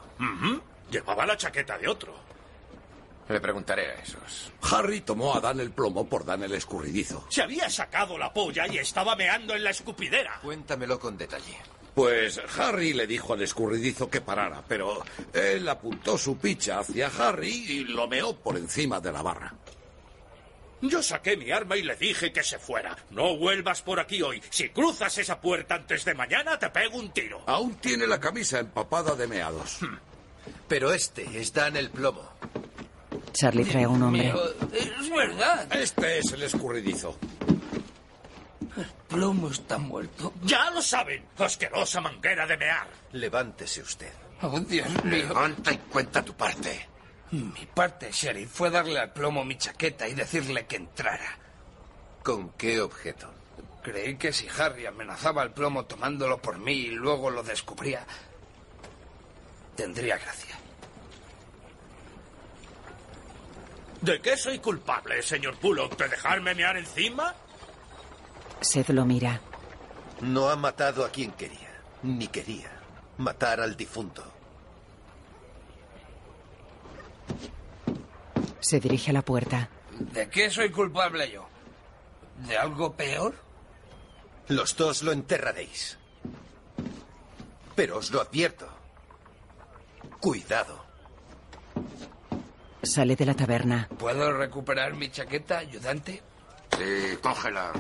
Llevaba 0.90 1.26
la 1.26 1.38
chaqueta 1.38 1.78
de 1.78 1.88
otro. 1.88 2.14
Le 3.30 3.40
preguntaré 3.40 3.92
a 3.92 3.94
esos. 4.02 4.52
Harry 4.64 5.02
tomó 5.02 5.36
a 5.36 5.40
Dan 5.40 5.60
el 5.60 5.72
plomo 5.72 6.06
por 6.08 6.26
Dan 6.26 6.44
el 6.44 6.54
escurridizo. 6.54 7.26
Se 7.30 7.42
había 7.44 7.70
sacado 7.70 8.18
la 8.18 8.34
polla 8.34 8.68
y 8.68 8.78
estaba 8.80 9.16
meando 9.16 9.56
en 9.56 9.64
la 9.64 9.70
escupidera. 9.70 10.40
Cuéntamelo 10.42 11.00
con 11.00 11.18
detalle. 11.18 11.56
Pues 11.94 12.42
Harry 12.58 12.94
le 12.94 13.06
dijo 13.06 13.34
al 13.34 13.42
escurridizo 13.42 14.10
que 14.10 14.22
parara, 14.22 14.64
pero 14.68 15.04
él 15.34 15.68
apuntó 15.70 16.18
su 16.18 16.38
picha 16.38 16.80
hacia 16.80 17.08
Harry 17.20 17.50
y 17.52 17.84
lo 17.84 18.08
meó 18.08 18.36
por 18.36 18.58
encima 18.58 19.00
de 19.00 19.12
la 19.12 19.22
barra. 19.22 19.54
Yo 20.82 21.04
saqué 21.04 21.38
mi 21.38 21.52
arma 21.52 21.78
y 21.78 21.84
le 21.84 21.96
dije 21.96 22.34
que 22.34 22.44
se 22.44 22.58
fuera. 22.58 22.96
No 23.12 23.38
vuelvas 23.38 23.82
por 23.82 24.00
aquí 24.00 24.22
hoy. 24.22 24.42
Si 24.50 24.70
cruzas 24.70 25.18
esa 25.18 25.40
puerta 25.40 25.76
antes 25.76 26.04
de 26.06 26.14
mañana, 26.16 26.58
te 26.58 26.70
pego 26.70 26.98
un 26.98 27.12
tiro. 27.12 27.44
Aún 27.48 27.76
tiene 27.76 28.08
la 28.08 28.20
camisa 28.20 28.60
empapada 28.60 29.16
de 29.16 29.28
meados. 29.28 29.80
Pero 30.68 30.92
este 30.92 31.40
es 31.40 31.54
Dan 31.54 31.78
el 31.78 31.90
plomo. 31.92 32.28
Charlie 33.34 33.66
trae 33.66 33.84
a 33.84 33.90
un 33.90 34.02
hombre. 34.04 34.34
Es 34.74 35.10
verdad. 35.10 35.68
Este 35.76 36.20
es 36.20 36.32
el 36.32 36.44
escurridizo. 36.44 37.18
Plomo 39.08 39.50
está 39.50 39.78
muerto. 39.78 40.34
Ya 40.44 40.72
lo 40.72 40.82
saben. 40.82 41.26
Asquerosa 41.38 42.02
manguera 42.02 42.48
de 42.48 42.58
mear. 42.58 42.88
Levántese 43.12 43.82
usted. 43.82 44.12
Oh, 44.42 44.60
Dios 44.62 44.88
mío. 45.04 45.28
Levanta 45.28 45.72
y 45.72 45.78
cuenta 45.78 46.24
tu 46.24 46.34
parte. 46.34 46.88
Mi 47.32 47.66
parte, 47.74 48.12
Sheriff, 48.12 48.52
fue 48.52 48.70
darle 48.70 49.00
al 49.00 49.14
plomo 49.14 49.46
mi 49.46 49.58
chaqueta 49.58 50.08
y 50.08 50.14
decirle 50.14 50.66
que 50.66 50.76
entrara. 50.76 51.38
¿Con 52.24 52.50
qué 52.52 52.82
objeto? 52.82 53.32
Creí 53.82 54.18
que 54.18 54.34
si 54.34 54.48
Harry 54.50 54.86
amenazaba 54.86 55.42
al 55.42 55.54
plomo 55.54 55.86
tomándolo 55.86 56.42
por 56.42 56.60
mí 56.60 56.74
y 56.74 56.92
luego 56.92 57.30
lo 57.30 57.42
descubría, 57.42 58.06
tendría 59.76 60.18
gracia. 60.18 60.56
¿De 64.02 64.20
qué 64.20 64.36
soy 64.36 64.60
culpable, 64.60 65.22
señor 65.24 65.60
Bullock? 65.60 65.96
¿De 65.98 66.10
dejarme 66.10 66.54
mear 66.54 66.76
encima? 66.76 67.34
Seth 68.60 68.90
lo 68.90 69.06
mira. 69.06 69.40
No 70.22 70.50
ha 70.50 70.56
matado 70.56 71.06
a 71.06 71.10
quien 71.10 71.32
quería, 71.32 71.72
ni 72.04 72.28
quería 72.28 72.72
matar 73.18 73.62
al 73.62 73.78
difunto. 73.78 74.31
Se 78.60 78.80
dirige 78.80 79.12
a 79.12 79.14
la 79.14 79.22
puerta. 79.22 79.70
¿De 80.00 80.30
qué 80.30 80.50
soy 80.50 80.72
culpable 80.72 81.32
yo? 81.32 81.48
¿De 82.48 82.58
algo 82.58 82.94
peor? 82.94 83.36
Los 84.48 84.76
dos 84.76 85.04
lo 85.04 85.12
enterraréis. 85.12 85.98
Pero 87.76 87.98
os 87.98 88.12
lo 88.12 88.22
advierto. 88.22 88.68
Cuidado. 90.20 90.86
Sale 92.84 93.16
de 93.16 93.26
la 93.26 93.36
taberna. 93.36 93.88
¿Puedo 93.98 94.34
recuperar 94.34 94.94
mi 94.94 95.10
chaqueta, 95.10 95.60
ayudante? 95.60 96.22
Sí, 96.78 97.18
cógela. 97.22 97.72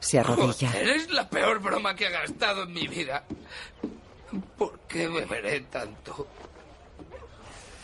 Se 0.00 0.18
arrodilla. 0.18 0.70
Joder, 0.70 0.88
es 0.88 1.10
la 1.10 1.28
peor 1.28 1.60
broma 1.60 1.94
que 1.94 2.06
he 2.06 2.10
gastado 2.10 2.64
en 2.64 2.72
mi 2.72 2.88
vida. 2.88 3.24
¿Por 4.56 4.80
qué 4.80 5.08
beberé 5.08 5.60
tanto? 5.62 6.26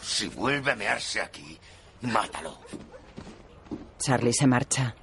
Si 0.04 0.28
vuelve 0.28 0.72
a 0.72 0.76
mearse 0.76 1.20
aquí, 1.20 1.58
mátalo. 2.02 2.58
Charlie 3.98 4.32
se 4.32 4.46
marcha. 4.46 4.94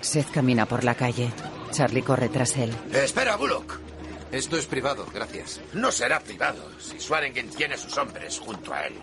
Seth 0.00 0.30
camina 0.30 0.66
por 0.66 0.84
la 0.84 0.94
calle. 0.94 1.32
Charlie 1.70 2.02
corre 2.02 2.28
tras 2.28 2.56
él. 2.56 2.72
Espera, 2.92 3.36
Bullock. 3.36 3.80
Esto 4.30 4.56
es 4.56 4.66
privado, 4.66 5.06
gracias. 5.12 5.60
No 5.72 5.90
será 5.90 6.20
privado 6.20 6.60
si 6.78 7.00
Swaringen 7.00 7.48
tiene 7.50 7.74
a 7.74 7.78
sus 7.78 7.96
hombres 7.96 8.38
junto 8.38 8.74
a 8.74 8.86
él. 8.86 8.94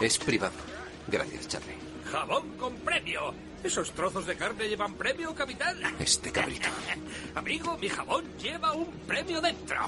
Es 0.00 0.18
privado. 0.18 0.54
Gracias, 1.08 1.48
Charlie. 1.48 1.76
Jabón 2.12 2.56
con 2.56 2.76
premio. 2.76 3.34
¿Esos 3.64 3.90
trozos 3.92 4.26
de 4.26 4.36
carne 4.36 4.68
llevan 4.68 4.94
premio, 4.94 5.34
capitán? 5.34 5.80
Este 5.98 6.30
cabrito. 6.30 6.68
Amigo, 7.34 7.76
mi 7.78 7.88
jabón 7.88 8.24
lleva 8.38 8.72
un 8.72 8.90
premio 9.06 9.40
dentro. 9.40 9.80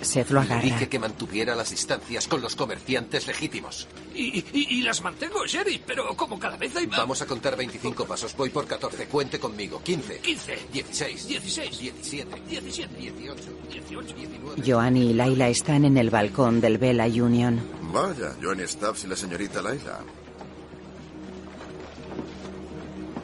Seth 0.00 0.30
lo 0.30 0.40
Le 0.40 0.46
agarra. 0.46 0.62
dije 0.62 0.88
que 0.88 0.98
mantuviera 0.98 1.54
las 1.56 1.70
distancias 1.70 2.28
con 2.28 2.40
los 2.40 2.54
comerciantes 2.54 3.26
legítimos. 3.26 3.88
Y, 4.14 4.38
y- 4.52 4.66
y 4.78 4.82
las 4.82 5.02
mantengo, 5.02 5.44
Sheriff, 5.46 5.82
pero 5.86 6.16
como 6.16 6.38
cada 6.38 6.56
vez 6.56 6.74
hay 6.76 6.86
más... 6.86 6.98
Vamos 6.98 7.20
a 7.22 7.26
contar 7.26 7.56
25 7.56 8.04
pasos. 8.06 8.36
Voy 8.36 8.50
por 8.50 8.66
14. 8.66 9.06
Cuente 9.06 9.38
conmigo. 9.40 9.82
15. 9.82 10.18
15. 10.18 10.58
16. 10.72 11.28
16. 11.28 11.78
17. 11.80 12.42
17. 12.48 12.94
18. 12.96 13.42
18. 13.70 14.14
19. 14.14 14.62
Joanny 14.64 15.10
y 15.10 15.14
Laila 15.14 15.48
están 15.48 15.84
en 15.84 15.96
el 15.96 16.10
balcón 16.10 16.60
del 16.60 16.78
Bella 16.78 17.06
Union. 17.06 17.60
Vaya, 17.92 18.34
Johnny 18.42 18.66
Stubbs 18.66 19.04
y 19.04 19.06
la 19.08 19.16
señorita 19.16 19.62
Laila. 19.62 20.00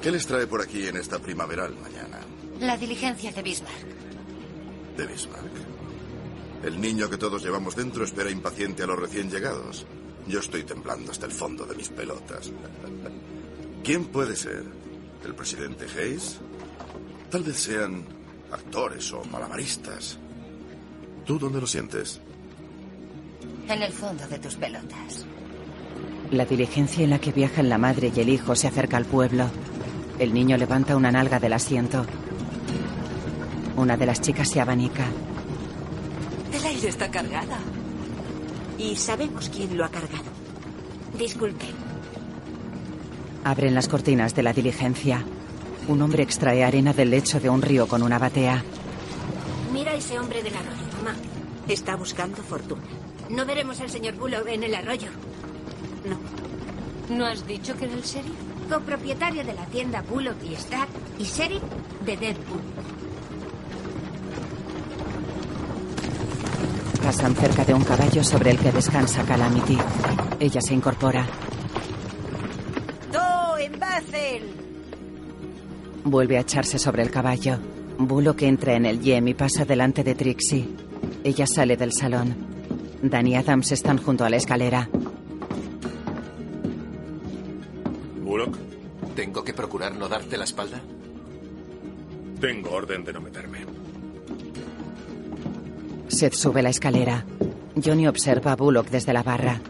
¿Qué 0.03 0.11
les 0.11 0.27
trae 0.27 0.47
por 0.47 0.61
aquí 0.61 0.87
en 0.87 0.97
esta 0.97 1.19
primaveral 1.19 1.75
mañana? 1.77 2.21
La 2.61 2.77
diligencia 2.77 3.33
de 3.33 3.43
Bismarck. 3.43 3.85
De 4.97 5.07
Bismarck. 5.07 5.74
El 6.65 6.81
niño 6.81 7.11
que 7.11 7.19
todos 7.19 7.45
llevamos 7.45 7.77
dentro 7.77 8.05
espera 8.05 8.31
impaciente 8.31 8.83
a 8.83 8.87
los 8.87 8.99
recién 8.99 9.31
llegados. 9.31 9.85
Yo 10.27 10.41
estoy 10.41 10.63
temblando 10.63 11.13
hasta 11.13 11.27
el 11.27 11.33
fondo 11.33 11.67
de 11.67 11.77
mis 11.77 11.91
pelotas. 11.91 12.51
¿Quién 13.83 14.07
puede 14.07 14.35
ser? 14.35 14.65
¿El 15.27 15.35
presidente 15.35 15.85
Hayes? 15.85 16.39
Tal 17.31 17.43
vez 17.43 17.59
sean 17.59 18.07
actores 18.51 19.13
o 19.13 19.23
malabaristas. 19.25 20.19
¿Tú 21.27 21.39
dónde 21.39 21.61
lo 21.61 21.67
sientes? 21.67 22.19
En 23.69 23.83
el 23.83 23.93
fondo 23.93 24.27
de 24.27 24.39
tus 24.39 24.57
pelotas. 24.57 25.27
La 26.31 26.47
diligencia 26.47 27.05
en 27.05 27.11
la 27.11 27.19
que 27.19 27.33
viajan 27.33 27.69
la 27.69 27.77
madre 27.77 28.11
y 28.15 28.21
el 28.21 28.31
hijo 28.31 28.57
se 28.57 28.69
acerca 28.69 28.97
al 28.97 29.05
pueblo. 29.05 29.51
El 30.19 30.33
niño 30.33 30.57
levanta 30.57 30.97
una 30.97 31.13
nalga 31.13 31.39
del 31.39 31.53
asiento. 31.53 32.07
Una 33.77 33.99
de 33.99 34.07
las 34.07 34.23
chicas 34.23 34.49
se 34.49 34.63
abanica. 34.63 35.05
Está 36.85 37.11
cargado. 37.11 37.55
Y 38.79 38.97
sabemos 38.97 39.49
quién 39.49 39.77
lo 39.77 39.85
ha 39.85 39.89
cargado. 39.89 40.25
Disculpe. 41.19 41.65
Abren 43.43 43.75
las 43.75 43.89
cortinas 43.89 44.35
de 44.35 44.43
la 44.43 44.53
diligencia. 44.53 45.25
Un 45.89 46.03
hombre 46.03 46.23
extrae 46.23 46.63
arena 46.63 46.93
del 46.93 47.11
lecho 47.11 47.41
de 47.41 47.49
un 47.49 47.63
río 47.63 47.89
con 47.89 48.03
una 48.03 48.19
batea. 48.19 48.63
Mira 49.73 49.93
a 49.93 49.95
ese 49.95 50.19
hombre 50.19 50.43
del 50.43 50.55
arroyo, 50.55 50.85
mamá. 50.99 51.17
Está 51.69 51.97
buscando 51.97 52.43
fortuna. 52.43 52.83
¿No 53.31 53.47
veremos 53.47 53.81
al 53.81 53.91
señor 53.91 54.15
Bullock 54.17 54.47
en 54.49 54.65
el 54.65 54.75
arroyo? 54.75 55.09
No. 56.05 57.17
¿No 57.17 57.27
has 57.27 57.47
dicho 57.47 57.77
que 57.77 57.87
era 57.87 57.95
el 57.95 58.03
sheriff? 58.03 58.35
Copropietario 58.71 59.45
de 59.45 59.55
la 59.55 59.67
tienda 59.67 60.03
Bullock 60.03 60.43
y 60.45 60.55
Strack 60.55 60.89
y 61.19 61.25
sheriff 61.25 61.63
de 62.05 62.17
Deadpool. 62.17 62.61
Pasan 67.05 67.35
cerca 67.37 67.65
de 67.65 67.75
un 67.75 67.85
caballo 67.85 68.25
sobre 68.25 68.51
el 68.51 68.59
que 68.59 68.73
descansa 68.73 69.25
Calamity. 69.25 69.77
Ella 70.41 70.61
se 70.61 70.73
incorpora. 70.75 71.27
¡Do 73.13 73.59
en 73.59 73.79
Basel! 73.79 74.43
Vuelve 76.05 76.39
a 76.39 76.41
echarse 76.41 76.79
sobre 76.79 77.03
el 77.03 77.11
caballo. 77.11 77.59
Bullock 77.99 78.43
entra 78.43 78.75
en 78.75 78.87
el 78.87 79.01
Yem 79.01 79.29
y 79.29 79.35
pasa 79.35 79.65
delante 79.65 80.03
de 80.03 80.15
Trixie. 80.15 80.67
Ella 81.23 81.47
sale 81.47 81.77
del 81.77 81.93
salón. 81.93 82.35
Dan 83.03 83.27
y 83.27 83.37
Adams 83.37 83.73
están 83.73 83.99
junto 83.99 84.25
a 84.25 84.31
la 84.31 84.37
escalera. 84.37 84.89
Bullock, 88.23 88.57
¿Tengo 89.15 89.45
que 89.45 89.53
procurar 89.55 89.95
no 89.95 90.09
darte 90.09 90.37
la 90.37 90.45
espalda? 90.45 90.81
tengo 92.41 92.73
orden 92.73 93.05
de 93.05 93.13
no 93.13 93.21
meterme. 93.23 93.74
Seth 96.09 96.35
sube 96.35 96.63
la 96.63 96.71
escalera. 96.71 97.25
Johnny 97.83 98.07
observa 98.07 98.53
a 98.53 98.57
Bullock 98.57 98.89
desde 98.91 99.13
la 99.13 99.23
barra. 99.23 99.61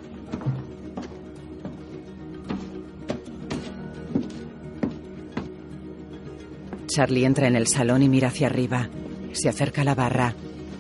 Charlie 6.87 7.25
entra 7.25 7.49
en 7.49 7.57
el 7.57 7.67
salón 7.67 8.03
y 8.03 8.09
mira 8.09 8.29
hacia 8.29 8.47
arriba. 8.47 8.89
Se 9.33 9.49
acerca 9.49 9.81
a 9.81 9.85
la 9.85 9.95
barra. 9.95 10.35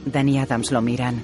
Dan 0.05 0.29
y 0.29 0.39
Adams 0.39 0.71
lo 0.71 0.81
miran. 0.81 1.21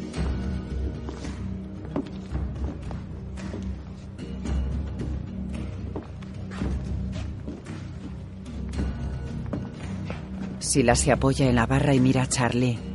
Sila 10.58 10.94
se 10.94 11.12
apoya 11.12 11.48
en 11.48 11.56
la 11.56 11.66
barra 11.66 11.94
y 11.94 12.00
mira 12.00 12.22
a 12.22 12.28
Charlie. 12.28 12.89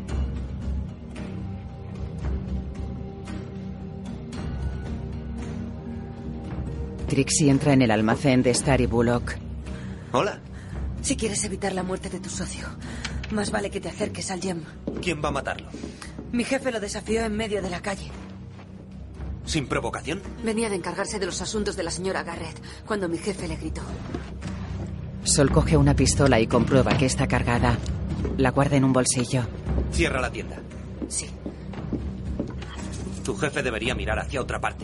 Trixie 7.15 7.49
entra 7.49 7.71
en 7.71 7.82
el 7.82 7.91
almacén 7.91 8.43
de 8.43 8.49
Star 8.49 8.82
y 8.82 8.88
Bullock. 8.88 9.38
Hola. 10.12 10.41
Si 11.01 11.15
quieres 11.15 11.45
evitar 11.45 11.71
la 11.71 11.82
muerte 11.82 12.10
de 12.10 12.19
tu 12.19 12.30
socio, 12.30 12.67
más 13.32 13.51
vale 13.51 13.69
que 13.69 13.80
te 13.80 13.88
acerques 13.88 14.32
al 14.32 14.41
Gem. 14.41 14.65
¿Quién 15.01 15.23
va 15.23 15.30
a 15.30 15.32
matarlo? 15.32 15.69
Mi 16.34 16.43
jefe 16.43 16.73
lo 16.73 16.82
desafió 16.82 17.23
en 17.23 17.38
medio 17.38 17.62
de 17.62 17.69
la 17.69 17.80
calle. 17.80 18.12
¿Sin 19.45 19.65
provocación? 19.67 20.21
Venía 20.43 20.69
de 20.69 20.75
encargarse 20.75 21.17
de 21.17 21.25
los 21.25 21.41
asuntos 21.41 21.78
de 21.78 21.84
la 21.84 21.91
señora 21.91 22.23
Garrett 22.23 22.62
cuando 22.86 23.08
mi 23.08 23.17
jefe 23.17 23.47
le 23.47 23.56
gritó. 23.56 23.84
Sol 25.23 25.49
coge 25.51 25.78
una 25.78 25.95
pistola 25.95 26.41
y 26.41 26.47
comprueba 26.47 26.97
que 26.97 27.06
está 27.06 27.30
cargada. 27.30 27.78
La 28.38 28.51
guarda 28.51 28.75
en 28.75 28.84
un 28.84 28.91
bolsillo. 28.91 29.47
Cierra 29.93 30.19
la 30.19 30.34
tienda. 30.34 30.58
Sí. 31.08 31.30
Tu 33.23 33.34
jefe 33.38 33.63
debería 33.63 33.95
mirar 33.95 34.19
hacia 34.19 34.41
otra 34.41 34.60
parte. 34.60 34.84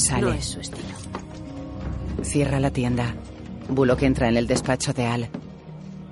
Sale. 0.00 0.22
No 0.22 0.32
es 0.32 0.46
su 0.46 0.60
estilo. 0.60 0.88
Cierra 2.22 2.58
la 2.58 2.72
tienda. 2.72 3.14
Bullock 3.68 4.02
entra 4.02 4.28
en 4.28 4.36
el 4.36 4.46
despacho 4.46 4.92
de 4.94 5.06
Al. 5.06 5.28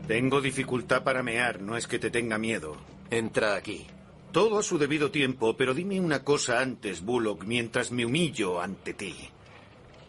Tengo 0.06 0.40
dificultad 0.40 1.02
para 1.02 1.22
mear, 1.22 1.60
no 1.60 1.76
es 1.76 1.86
que 1.86 1.98
te 1.98 2.10
tenga 2.10 2.38
miedo. 2.38 2.76
Entra 3.10 3.54
aquí. 3.56 3.86
Todo 4.30 4.58
a 4.58 4.62
su 4.62 4.78
debido 4.78 5.10
tiempo, 5.10 5.56
pero 5.56 5.72
dime 5.72 6.00
una 6.00 6.22
cosa 6.22 6.60
antes, 6.60 7.02
Bullock, 7.02 7.44
mientras 7.44 7.90
me 7.90 8.04
humillo 8.04 8.60
ante 8.60 8.92
ti. 8.92 9.14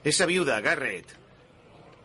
Esa 0.03 0.25
viuda, 0.25 0.59
Garrett, 0.59 1.05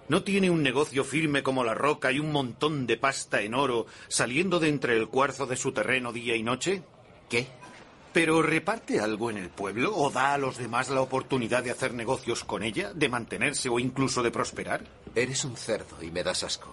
¿no 0.09 0.23
tiene 0.23 0.51
un 0.51 0.63
negocio 0.63 1.03
firme 1.03 1.43
como 1.43 1.65
la 1.65 1.75
roca 1.75 2.13
y 2.13 2.21
un 2.21 2.31
montón 2.31 2.87
de 2.87 2.97
pasta 2.97 3.43
en 3.43 3.55
oro 3.55 3.87
saliendo 4.07 4.61
de 4.61 4.69
entre 4.69 4.97
el 4.97 5.09
cuarzo 5.09 5.47
de 5.47 5.57
su 5.57 5.73
terreno 5.73 6.13
día 6.13 6.37
y 6.37 6.45
noche? 6.45 6.83
¿Qué? 7.29 7.49
¿Pero 8.15 8.43
reparte 8.43 9.01
algo 9.01 9.29
en 9.29 9.39
el 9.39 9.51
pueblo 9.51 9.93
o 9.97 10.09
da 10.09 10.35
a 10.35 10.39
los 10.39 10.57
demás 10.57 10.89
la 10.89 11.01
oportunidad 11.01 11.65
de 11.65 11.73
hacer 11.73 11.95
negocios 11.95 12.45
con 12.45 12.63
ella, 12.63 12.93
de 12.95 13.09
mantenerse 13.09 13.69
o 13.69 13.81
incluso 13.81 14.23
de 14.23 14.31
prosperar? 14.31 14.85
Eres 15.17 15.45
un 15.45 15.57
cerdo 15.57 16.01
y 16.01 16.13
me 16.13 16.23
das 16.23 16.45
asco. 16.45 16.73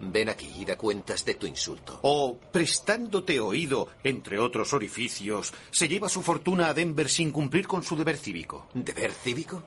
Ven 0.00 0.30
aquí 0.30 0.50
y 0.56 0.64
da 0.64 0.78
cuentas 0.78 1.22
de 1.26 1.34
tu 1.34 1.46
insulto. 1.46 2.00
O, 2.00 2.38
prestándote 2.50 3.40
oído, 3.40 3.88
entre 4.02 4.38
otros 4.38 4.72
orificios, 4.72 5.52
se 5.70 5.86
lleva 5.86 6.08
su 6.08 6.22
fortuna 6.22 6.68
a 6.68 6.74
Denver 6.74 7.10
sin 7.10 7.30
cumplir 7.30 7.66
con 7.66 7.82
su 7.82 7.94
deber 7.94 8.16
cívico. 8.16 8.66
¿Deber 8.72 9.12
cívico? 9.12 9.62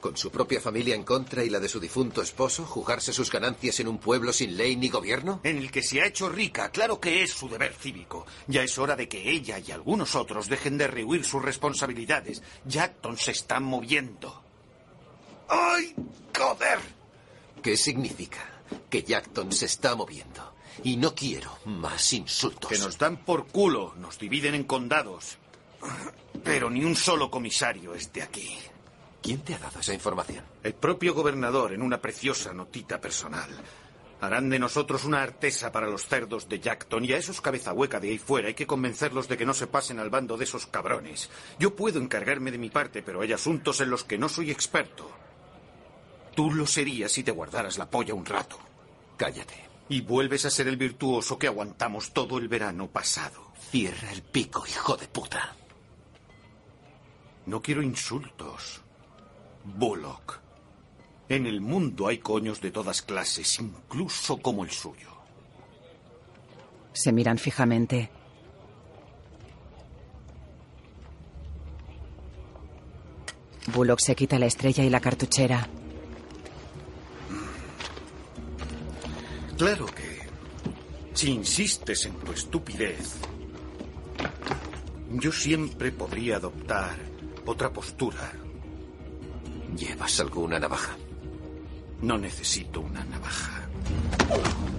¿Con 0.00 0.16
su 0.16 0.30
propia 0.30 0.60
familia 0.60 0.94
en 0.94 1.02
contra 1.02 1.42
y 1.42 1.50
la 1.50 1.58
de 1.58 1.68
su 1.68 1.80
difunto 1.80 2.22
esposo? 2.22 2.64
¿Jugarse 2.64 3.12
sus 3.12 3.32
ganancias 3.32 3.80
en 3.80 3.88
un 3.88 3.98
pueblo 3.98 4.32
sin 4.32 4.56
ley 4.56 4.76
ni 4.76 4.88
gobierno? 4.88 5.40
En 5.42 5.58
el 5.58 5.72
que 5.72 5.82
se 5.82 6.00
ha 6.00 6.06
hecho 6.06 6.28
rica, 6.28 6.70
claro 6.70 7.00
que 7.00 7.22
es 7.22 7.32
su 7.32 7.48
deber 7.48 7.74
cívico. 7.74 8.24
Ya 8.46 8.62
es 8.62 8.78
hora 8.78 8.94
de 8.94 9.08
que 9.08 9.28
ella 9.28 9.58
y 9.58 9.72
algunos 9.72 10.14
otros 10.14 10.48
dejen 10.48 10.78
de 10.78 10.86
rehuir 10.86 11.24
sus 11.24 11.42
responsabilidades. 11.42 12.42
Jackton 12.64 13.16
se 13.16 13.32
está 13.32 13.58
moviendo. 13.58 14.42
¡Ay, 15.48 15.94
joder! 16.36 16.78
¿Qué 17.60 17.76
significa? 17.76 18.62
Que 18.88 19.02
Jackton 19.02 19.50
se 19.50 19.66
está 19.66 19.96
moviendo. 19.96 20.54
Y 20.84 20.96
no 20.96 21.12
quiero 21.14 21.58
más 21.64 22.12
insultos. 22.12 22.70
Que 22.70 22.78
nos 22.78 22.98
dan 22.98 23.24
por 23.24 23.48
culo, 23.48 23.94
nos 23.96 24.16
dividen 24.16 24.54
en 24.54 24.64
condados. 24.64 25.38
Pero 26.44 26.70
ni 26.70 26.84
un 26.84 26.94
solo 26.94 27.30
comisario 27.30 27.94
es 27.94 28.12
de 28.12 28.22
aquí. 28.22 28.56
¿Quién 29.22 29.40
te 29.40 29.54
ha 29.54 29.58
dado 29.58 29.80
esa 29.80 29.94
información? 29.94 30.44
El 30.62 30.74
propio 30.74 31.14
gobernador 31.14 31.72
en 31.72 31.82
una 31.82 32.00
preciosa 32.00 32.52
notita 32.52 33.00
personal. 33.00 33.50
Harán 34.20 34.48
de 34.50 34.58
nosotros 34.58 35.04
una 35.04 35.22
artesa 35.22 35.70
para 35.70 35.86
los 35.86 36.06
cerdos 36.06 36.48
de 36.48 36.58
Jackton 36.58 37.04
y 37.04 37.12
a 37.12 37.18
esos 37.18 37.40
cabeza 37.40 37.72
hueca 37.72 38.00
de 38.00 38.10
ahí 38.10 38.18
fuera 38.18 38.48
hay 38.48 38.54
que 38.54 38.66
convencerlos 38.66 39.28
de 39.28 39.36
que 39.36 39.46
no 39.46 39.54
se 39.54 39.68
pasen 39.68 40.00
al 40.00 40.10
bando 40.10 40.36
de 40.36 40.44
esos 40.44 40.66
cabrones. 40.66 41.30
Yo 41.58 41.76
puedo 41.76 42.00
encargarme 42.00 42.50
de 42.50 42.58
mi 42.58 42.68
parte, 42.68 43.02
pero 43.02 43.20
hay 43.20 43.32
asuntos 43.32 43.80
en 43.80 43.90
los 43.90 44.02
que 44.02 44.18
no 44.18 44.28
soy 44.28 44.50
experto. 44.50 45.08
Tú 46.34 46.52
lo 46.52 46.66
serías 46.66 47.12
si 47.12 47.22
te 47.22 47.30
guardaras 47.30 47.78
la 47.78 47.88
polla 47.88 48.14
un 48.14 48.26
rato. 48.26 48.58
Cállate. 49.16 49.68
Y 49.88 50.00
vuelves 50.00 50.44
a 50.44 50.50
ser 50.50 50.68
el 50.68 50.76
virtuoso 50.76 51.38
que 51.38 51.46
aguantamos 51.46 52.12
todo 52.12 52.38
el 52.38 52.48
verano 52.48 52.88
pasado. 52.88 53.52
Cierra 53.70 54.12
el 54.12 54.22
pico, 54.22 54.64
hijo 54.66 54.96
de 54.96 55.08
puta. 55.08 55.56
No 57.46 57.62
quiero 57.62 57.82
insultos. 57.82 58.82
Bullock. 59.76 60.40
En 61.28 61.46
el 61.46 61.60
mundo 61.60 62.06
hay 62.06 62.18
coños 62.18 62.60
de 62.60 62.70
todas 62.70 63.02
clases, 63.02 63.58
incluso 63.60 64.38
como 64.38 64.64
el 64.64 64.70
suyo. 64.70 65.08
Se 66.92 67.12
miran 67.12 67.38
fijamente. 67.38 68.10
Bullock 73.74 74.00
se 74.00 74.16
quita 74.16 74.38
la 74.38 74.46
estrella 74.46 74.82
y 74.82 74.90
la 74.90 75.00
cartuchera. 75.00 75.68
Claro 79.58 79.86
que, 79.86 80.20
si 81.12 81.32
insistes 81.32 82.06
en 82.06 82.14
tu 82.14 82.32
estupidez, 82.32 83.16
yo 85.10 85.30
siempre 85.32 85.92
podría 85.92 86.36
adoptar 86.36 86.96
otra 87.44 87.72
postura. 87.72 88.32
¿Llevas 89.78 90.18
alguna 90.18 90.58
navaja? 90.58 90.96
No 92.02 92.18
necesito 92.18 92.80
una 92.80 93.04
navaja. 93.04 93.68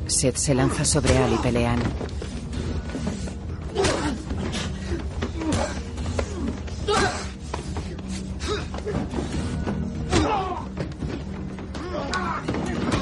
Seth 0.07 0.35
se 0.35 0.53
lanza 0.53 0.83
sobre 0.83 1.17
Al 1.17 1.33
y 1.33 1.37
pelean. 1.37 1.79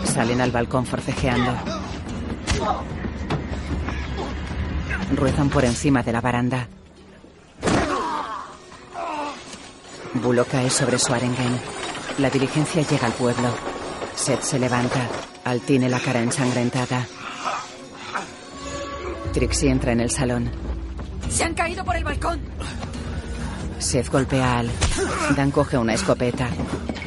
Salen 0.05 0.41
al 0.41 0.51
balcón 0.51 0.85
forcejeando. 0.85 1.51
Ruedan 5.15 5.49
por 5.49 5.65
encima 5.65 6.03
de 6.03 6.11
la 6.11 6.21
baranda. 6.21 6.67
Bullock 10.13 10.49
cae 10.49 10.69
sobre 10.69 10.99
su 10.99 11.11
arengen. 11.11 11.86
La 12.17 12.29
diligencia 12.31 12.81
llega 12.81 13.07
al 13.07 13.13
pueblo. 13.13 13.49
Seth 14.15 14.41
se 14.41 14.59
levanta. 14.59 15.07
Al 15.43 15.61
tiene 15.61 15.87
la 15.87 15.99
cara 15.99 16.19
ensangrentada. 16.19 17.05
Trixie 19.33 19.69
entra 19.69 19.91
en 19.91 20.01
el 20.01 20.09
salón. 20.09 20.51
¡Se 21.29 21.43
han 21.43 21.53
caído 21.53 21.85
por 21.85 21.95
el 21.95 22.03
balcón! 22.03 22.41
Seth 23.77 24.09
golpea 24.09 24.53
a 24.53 24.59
Al. 24.59 24.71
Dan 25.35 25.51
coge 25.51 25.77
una 25.77 25.93
escopeta. 25.93 26.49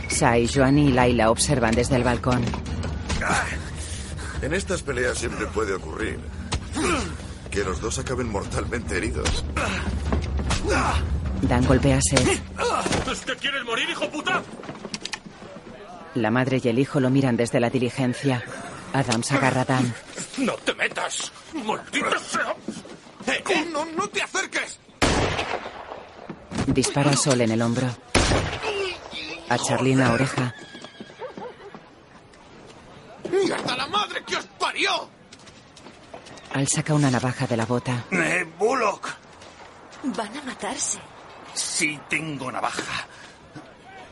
Sai, 0.08 0.46
Joanny 0.46 0.88
y 0.88 0.92
Laila 0.92 1.30
observan 1.30 1.74
desde 1.74 1.96
el 1.96 2.04
balcón. 2.04 2.44
En 4.42 4.54
estas 4.54 4.82
peleas 4.82 5.18
siempre 5.18 5.46
puede 5.46 5.74
ocurrir 5.74 6.20
que 7.50 7.64
los 7.64 7.80
dos 7.80 7.98
acaben 7.98 8.30
mortalmente 8.30 8.96
heridos. 8.96 9.44
Dan 11.42 11.66
golpea 11.66 11.98
a 11.98 12.00
Seth. 12.00 12.40
¿Es 13.10 13.20
que 13.22 13.34
quieres 13.36 13.64
morir, 13.64 13.90
hijo 13.90 14.08
puta? 14.08 14.42
La 16.14 16.30
madre 16.30 16.60
y 16.62 16.68
el 16.68 16.78
hijo 16.78 17.00
lo 17.00 17.10
miran 17.10 17.36
desde 17.36 17.60
la 17.60 17.70
diligencia. 17.70 18.42
Adams 18.92 19.30
agarra 19.32 19.62
a 19.62 19.64
Dan. 19.64 19.94
¡No 20.38 20.54
te 20.54 20.74
metas! 20.74 21.30
¡Maldita 21.54 22.18
sea! 22.18 22.54
¡Eh, 23.26 23.68
no, 23.72 23.84
no 23.84 24.08
te 24.08 24.22
acerques! 24.22 24.78
Dispara 26.66 27.10
a 27.12 27.16
Sol 27.16 27.40
en 27.40 27.52
el 27.52 27.62
hombro. 27.62 27.86
A 29.48 29.58
Charlie 29.58 29.92
en 29.92 30.00
la 30.00 30.12
oreja. 30.12 30.54
¡Mierda 33.30 33.76
la 33.76 33.86
madre 33.86 34.22
que 34.24 34.36
os 34.36 34.46
parió! 34.58 35.08
Al 36.52 36.66
saca 36.66 36.94
una 36.94 37.10
navaja 37.10 37.46
de 37.46 37.56
la 37.56 37.66
bota. 37.66 38.04
¡Eh, 38.10 38.44
Bullock! 38.58 39.08
Van 40.02 40.36
a 40.36 40.42
matarse. 40.42 40.98
Sí 41.54 41.98
tengo 42.08 42.50
navaja. 42.50 43.06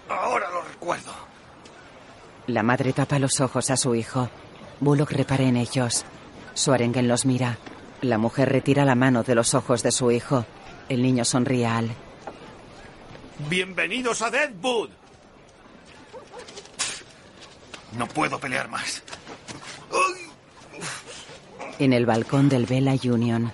Ahora 0.08 0.48
lo 0.50 0.62
recuerdo. 0.62 1.27
La 2.48 2.62
madre 2.62 2.94
tapa 2.94 3.18
los 3.18 3.40
ojos 3.40 3.70
a 3.70 3.76
su 3.76 3.94
hijo. 3.94 4.30
Bullock 4.80 5.10
repara 5.12 5.44
en 5.44 5.58
ellos. 5.58 6.06
Suarengen 6.54 7.06
los 7.06 7.26
mira. 7.26 7.58
La 8.00 8.16
mujer 8.16 8.48
retira 8.48 8.86
la 8.86 8.94
mano 8.94 9.22
de 9.22 9.34
los 9.34 9.52
ojos 9.52 9.82
de 9.82 9.92
su 9.92 10.10
hijo. 10.10 10.46
El 10.88 11.02
niño 11.02 11.26
sonríe 11.26 11.66
a 11.66 11.76
Al. 11.76 11.90
Bienvenidos 13.50 14.22
a 14.22 14.30
Deadwood. 14.30 14.88
No 17.98 18.08
puedo 18.08 18.40
pelear 18.40 18.68
más. 18.70 19.02
En 21.78 21.92
el 21.92 22.06
balcón 22.06 22.48
del 22.48 22.64
Bella 22.64 22.94
Union, 23.12 23.52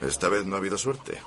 Esta 0.00 0.28
vez 0.28 0.46
no 0.46 0.54
ha 0.54 0.58
habido 0.60 0.78
suerte. 0.78 1.18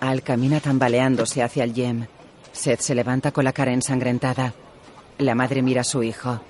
Al 0.00 0.22
camina 0.24 0.58
tambaleándose 0.58 1.44
hacia 1.44 1.62
el 1.62 1.74
Yem. 1.74 2.06
Seth 2.50 2.80
se 2.80 2.94
levanta 2.96 3.30
con 3.30 3.44
la 3.44 3.52
cara 3.52 3.72
ensangrentada. 3.72 4.52
La 5.18 5.34
madre 5.34 5.62
mira 5.62 5.82
a 5.82 5.84
su 5.84 6.02
hijo. 6.02 6.40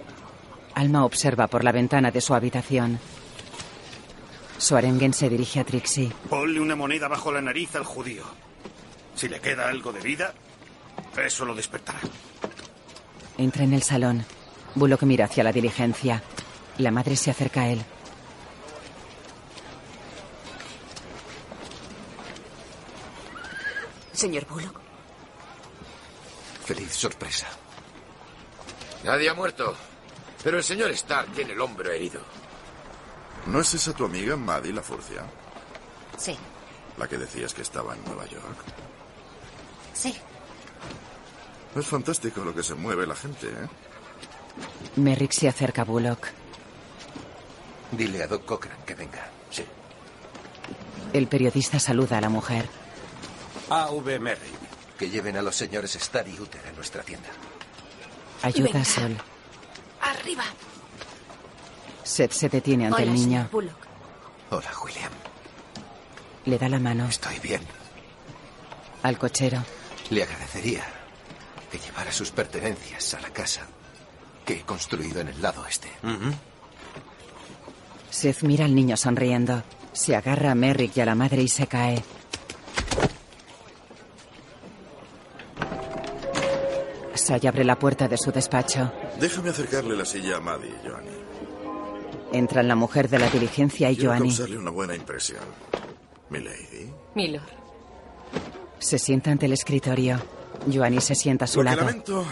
Alma 0.75 1.05
observa 1.05 1.47
por 1.49 1.65
la 1.65 1.73
ventana 1.73 2.11
de 2.11 2.21
su 2.21 2.35
habitación. 2.35 2.99
Suarengen 4.59 5.13
se 5.13 5.29
dirige 5.29 5.61
a 5.61 5.65
Trixie. 5.65 6.13
Ponle 6.31 6.61
una 6.61 6.77
moneda 6.77 7.09
bajo 7.09 7.33
la 7.33 7.43
nariz 7.43 7.75
al 7.75 7.85
judío. 7.85 8.25
Si 9.15 9.29
le 9.29 9.41
queda 9.41 9.69
algo 9.69 9.93
de 9.93 10.01
vida, 10.01 10.33
eso 11.23 11.45
lo 11.45 11.55
despertará. 11.55 11.99
Entra 13.37 13.65
en 13.65 13.75
el 13.75 13.83
salón. 13.83 14.25
Bullock 14.75 15.03
mira 15.03 15.27
hacia 15.27 15.45
la 15.45 15.53
diligencia. 15.53 16.23
La 16.79 16.91
madre 16.91 17.17
se 17.17 17.31
acerca 17.31 17.63
a 17.63 17.69
él. 17.69 17.83
Señor 24.13 24.47
Bullock. 24.47 24.81
Feliz 26.65 26.93
sorpresa. 26.93 27.49
Nadie 29.05 29.29
ha 29.31 29.35
muerto. 29.35 29.75
Pero 30.43 30.59
el 30.59 30.65
señor 30.65 30.91
Stark 30.93 31.33
tiene 31.33 31.53
el 31.53 31.61
hombro 31.61 31.91
herido. 31.91 32.21
¿No 33.47 33.61
es 33.61 33.75
esa 33.75 33.93
tu 33.93 34.05
amiga 34.05 34.37
Maddie 34.37 34.73
la 34.73 34.83
Furcia? 34.83 35.23
Sí, 36.19 36.37
La 36.99 37.09
que 37.09 37.17
decías 37.19 37.55
que 37.55 37.63
estaba 37.63 37.95
en 37.95 38.05
Nueva 38.05 38.27
York. 38.27 38.59
sí. 39.95 40.15
Es 41.75 41.87
fantástico 41.87 42.45
lo 42.45 42.55
que 42.55 42.63
se 42.63 42.75
mueve 42.75 43.07
la 43.07 43.15
gente, 43.17 43.47
¿eh? 43.47 43.69
Merrick 44.97 45.33
se 45.33 45.49
acerca 45.49 45.81
a 45.83 45.85
Bullock. 45.87 46.27
Dile 47.93 48.23
a 48.23 48.27
Doc 48.27 48.45
Cochran 48.45 48.77
que 48.85 48.95
venga. 48.95 49.27
Sí. 49.51 49.65
El 51.15 51.29
periodista 51.29 51.79
saluda 51.81 52.19
a 52.19 52.21
la 52.21 52.29
mujer. 52.29 52.67
A.V. 53.71 54.19
Merrick. 54.19 54.53
Que 54.99 55.09
lleven 55.09 55.39
a 55.39 55.43
los 55.43 55.57
señores 55.57 55.97
Starr 55.97 56.29
y 56.29 56.39
Uther 56.39 56.67
a 56.67 56.73
nuestra 56.73 57.03
tienda. 57.03 57.31
Ayuda 58.43 58.67
Venga. 58.67 58.81
a 58.81 58.85
Sol. 58.85 59.17
¡Arriba! 60.01 60.45
Seth 62.03 62.33
se 62.33 62.49
detiene 62.49 62.87
ante 62.87 63.03
Hola, 63.03 63.13
el 63.13 63.15
niño. 63.15 63.49
Hola, 64.51 64.71
William. 64.85 65.13
Le 66.45 66.59
da 66.59 66.69
la 66.69 66.79
mano. 66.79 67.07
Estoy 67.07 67.39
bien. 67.39 67.63
Al 69.03 69.17
cochero. 69.19 69.63
Le 70.11 70.23
agradecería 70.23 70.85
que 71.71 71.79
llevara 71.79 72.13
sus 72.13 72.31
pertenencias 72.31 73.15
a 73.15 73.21
la 73.21 73.31
casa 73.31 73.63
que 74.45 74.55
he 74.55 74.61
construido 74.63 75.21
en 75.21 75.29
el 75.29 75.41
lado 75.41 75.65
este. 75.67 75.89
Seth 78.11 78.43
mira 78.43 78.65
al 78.65 78.75
niño 78.75 78.97
sonriendo. 78.97 79.63
Se 79.93 80.17
agarra 80.17 80.51
a 80.51 80.55
Merrick 80.55 80.97
y 80.97 81.01
a 81.01 81.07
la 81.07 81.15
madre 81.15 81.43
y 81.43 81.49
se 81.49 81.67
cae. 81.67 82.03
Say 87.23 87.47
abre 87.47 87.63
la 87.65 87.79
puerta 87.79 88.09
de 88.09 88.19
su 88.19 88.33
despacho. 88.33 88.91
Déjame 89.21 89.51
acercarle 89.51 89.97
la 89.97 90.05
silla 90.05 90.39
a 90.39 90.41
Maddie, 90.41 90.75
Joanny. 90.85 91.11
Entran 92.33 92.67
la 92.67 92.75
mujer 92.75 93.09
de 93.09 93.21
la 93.21 93.29
diligencia 93.31 93.89
y 93.93 93.95
Quiero 93.97 94.11
Joanny. 94.11 94.29
causarle 94.31 94.59
una 94.59 94.71
buena 94.73 94.97
impresión. 94.97 95.45
Milady. 96.31 96.93
Milord. 97.15 97.45
Se 98.81 98.99
sienta 98.99 99.31
ante 99.31 99.47
el 99.47 99.53
escritorio. 99.53 100.21
Joanny 100.73 101.01
se 101.01 101.15
sienta 101.15 101.45
a 101.45 101.49
su 101.49 101.63
Lo 101.63 101.71
que 101.71 101.77
lado. 101.77 101.87
lamento 101.87 102.25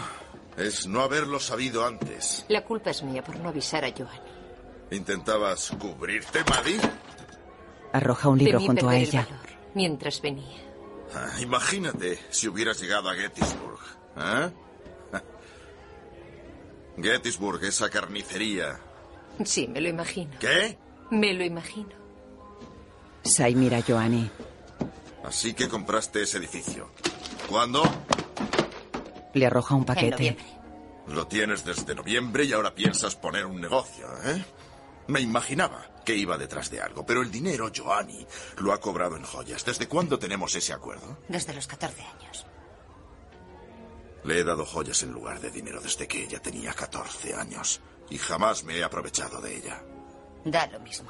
es 0.57 0.87
no 0.87 1.01
haberlo 1.03 1.39
sabido 1.39 1.85
antes. 1.85 2.45
La 2.49 2.65
culpa 2.65 2.89
es 2.89 3.01
mía 3.03 3.23
por 3.23 3.37
no 3.39 3.47
avisar 3.47 3.85
a 3.85 3.91
Joanny. 3.91 4.19
¿Intentabas 4.91 5.71
cubrirte, 5.79 6.39
Maddie? 6.49 6.79
Arroja 7.93 8.27
un 8.27 8.39
libro 8.39 8.57
Temí 8.57 8.67
junto 8.67 8.89
a 8.89 8.97
el 8.97 9.03
ella. 9.03 9.21
valor 9.23 9.39
mientras 9.73 10.21
venía. 10.21 10.57
Ah, 11.15 11.39
imagínate 11.41 12.19
si 12.29 12.49
hubieras 12.49 12.81
llegado 12.81 13.09
a 13.09 13.13
Gettysburg. 13.15 13.79
¿eh? 14.17 14.51
Gettysburg, 17.03 17.63
esa 17.63 17.89
carnicería. 17.89 18.79
Sí, 19.43 19.67
me 19.67 19.81
lo 19.81 19.89
imagino. 19.89 20.31
¿Qué? 20.39 20.77
Me 21.09 21.33
lo 21.33 21.43
imagino. 21.43 21.95
Say 23.23 23.55
mira 23.55 23.77
a 23.77 23.81
Joanny. 23.81 24.29
Así 25.23 25.53
que 25.53 25.67
compraste 25.67 26.23
ese 26.23 26.37
edificio. 26.37 26.89
¿Cuándo? 27.49 27.83
Le 29.33 29.45
arroja 29.45 29.75
un 29.75 29.85
paquete. 29.85 30.37
Lo 31.07 31.27
tienes 31.27 31.63
desde 31.65 31.95
noviembre 31.95 32.45
y 32.45 32.53
ahora 32.53 32.73
piensas 32.73 33.15
poner 33.15 33.45
un 33.45 33.59
negocio, 33.59 34.07
¿eh? 34.25 34.43
Me 35.07 35.19
imaginaba 35.19 35.85
que 36.05 36.15
iba 36.15 36.37
detrás 36.37 36.69
de 36.69 36.81
algo, 36.81 37.05
pero 37.05 37.21
el 37.21 37.31
dinero, 37.31 37.69
Joanny, 37.75 38.25
lo 38.57 38.71
ha 38.71 38.79
cobrado 38.79 39.17
en 39.17 39.23
joyas. 39.23 39.65
¿Desde 39.65 39.87
cuándo 39.87 40.17
tenemos 40.17 40.55
ese 40.55 40.73
acuerdo? 40.73 41.17
Desde 41.27 41.53
los 41.53 41.67
14 41.67 42.01
años. 42.01 42.45
Le 44.23 44.39
he 44.39 44.43
dado 44.43 44.65
joyas 44.65 45.01
en 45.03 45.11
lugar 45.11 45.39
de 45.39 45.49
dinero 45.49 45.81
desde 45.81 46.07
que 46.07 46.23
ella 46.23 46.39
tenía 46.39 46.73
14 46.73 47.33
años. 47.33 47.81
Y 48.09 48.17
jamás 48.17 48.63
me 48.63 48.77
he 48.77 48.83
aprovechado 48.83 49.41
de 49.41 49.57
ella. 49.57 49.83
Da 50.45 50.67
lo 50.67 50.79
mismo. 50.79 51.09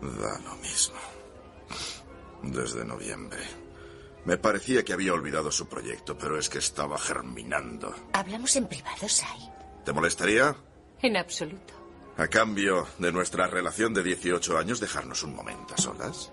Da 0.00 0.38
lo 0.40 0.54
mismo. 0.56 0.98
Desde 2.42 2.84
noviembre. 2.84 3.40
Me 4.24 4.36
parecía 4.36 4.84
que 4.84 4.92
había 4.92 5.14
olvidado 5.14 5.50
su 5.50 5.68
proyecto, 5.68 6.16
pero 6.18 6.38
es 6.38 6.48
que 6.48 6.58
estaba 6.58 6.98
germinando. 6.98 7.94
Hablamos 8.12 8.54
en 8.56 8.68
privado, 8.68 9.08
Sai. 9.08 9.40
¿Te 9.84 9.92
molestaría? 9.92 10.54
En 11.00 11.16
absoluto. 11.16 11.74
A 12.16 12.26
cambio 12.26 12.86
de 12.98 13.12
nuestra 13.12 13.46
relación 13.46 13.94
de 13.94 14.02
18 14.02 14.58
años, 14.58 14.80
dejarnos 14.80 15.22
un 15.22 15.34
momento 15.34 15.74
a 15.74 15.78
solas. 15.78 16.32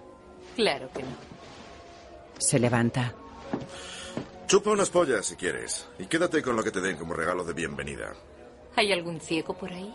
Claro 0.56 0.90
que 0.92 1.04
no. 1.04 1.16
Se 2.40 2.60
levanta. 2.60 3.14
Chupa 4.48 4.70
unas 4.72 4.90
pollas 4.90 5.26
si 5.26 5.36
quieres. 5.36 5.88
Y 6.00 6.06
quédate 6.06 6.42
con 6.42 6.56
lo 6.56 6.64
que 6.64 6.72
te 6.72 6.82
den 6.82 6.98
como 6.98 7.14
regalo 7.14 7.44
de 7.44 7.54
bienvenida. 7.54 8.14
¿Hay 8.76 8.92
algún 8.92 9.20
ciego 9.20 9.58
por 9.58 9.72
ahí? 9.72 9.94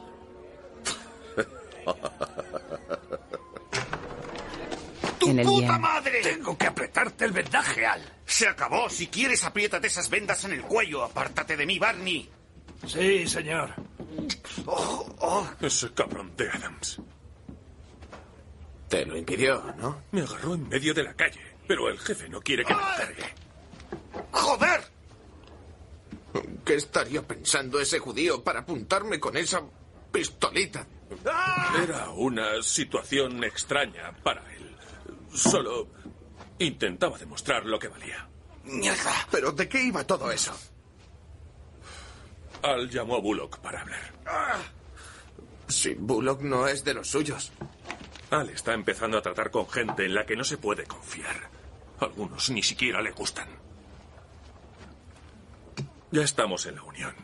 En 5.22 5.38
el 5.38 5.46
¡Puta 5.46 5.68
bien. 5.68 5.80
madre! 5.82 6.22
Tengo 6.22 6.56
que 6.56 6.66
apretarte 6.66 7.26
el 7.26 7.32
vendaje, 7.32 7.84
Al. 7.84 8.00
Se 8.24 8.48
acabó. 8.48 8.88
Si 8.88 9.06
quieres, 9.08 9.44
apriétate 9.44 9.86
esas 9.86 10.08
vendas 10.08 10.44
en 10.44 10.52
el 10.52 10.62
cuello. 10.62 11.04
Apártate 11.04 11.56
de 11.58 11.66
mí, 11.66 11.78
Barney. 11.78 12.28
Sí, 12.86 13.28
señor. 13.28 13.74
Oh, 14.64 15.14
oh. 15.18 15.46
Ese 15.60 15.92
cabrón 15.92 16.32
de 16.36 16.48
Adams. 16.48 17.00
Te 18.88 19.04
lo 19.04 19.16
impidió, 19.16 19.62
¿no? 19.76 20.02
Me 20.10 20.22
agarró 20.22 20.54
en 20.54 20.68
medio 20.68 20.94
de 20.94 21.02
la 21.04 21.12
calle, 21.14 21.40
pero 21.68 21.88
el 21.90 21.98
jefe 21.98 22.28
no 22.28 22.40
quiere 22.40 22.64
que 22.64 22.74
me 22.74 22.80
cargue. 22.80 23.24
¡Joder! 24.32 24.80
¿Qué 26.64 26.74
estaría 26.74 27.22
pensando 27.22 27.80
ese 27.80 27.98
judío 27.98 28.42
para 28.42 28.60
apuntarme 28.60 29.18
con 29.18 29.36
esa 29.36 29.62
pistolita? 30.12 30.86
Era 31.82 32.10
una 32.10 32.62
situación 32.62 33.42
extraña 33.42 34.12
para 34.22 34.40
él. 34.54 34.76
Solo 35.32 35.88
intentaba 36.58 37.18
demostrar 37.18 37.66
lo 37.66 37.78
que 37.78 37.88
valía. 37.88 38.28
Mierda. 38.64 39.26
¿Pero 39.30 39.52
de 39.52 39.68
qué 39.68 39.82
iba 39.82 40.04
todo 40.04 40.30
eso? 40.30 40.52
Al 42.62 42.90
llamó 42.90 43.16
a 43.16 43.20
Bullock 43.20 43.58
para 43.58 43.80
hablar. 43.80 44.12
Si 45.66 45.94
Bullock 45.94 46.42
no 46.42 46.68
es 46.68 46.84
de 46.84 46.94
los 46.94 47.08
suyos. 47.08 47.52
Al 48.30 48.50
está 48.50 48.74
empezando 48.74 49.18
a 49.18 49.22
tratar 49.22 49.50
con 49.50 49.68
gente 49.68 50.04
en 50.04 50.14
la 50.14 50.26
que 50.26 50.36
no 50.36 50.44
se 50.44 50.58
puede 50.58 50.84
confiar. 50.84 51.50
Algunos 52.00 52.50
ni 52.50 52.62
siquiera 52.62 53.00
le 53.02 53.10
gustan. 53.12 53.48
Ya 56.12 56.22
estamos 56.22 56.66
en 56.66 56.76
la 56.76 56.82
Unión. 56.82 57.14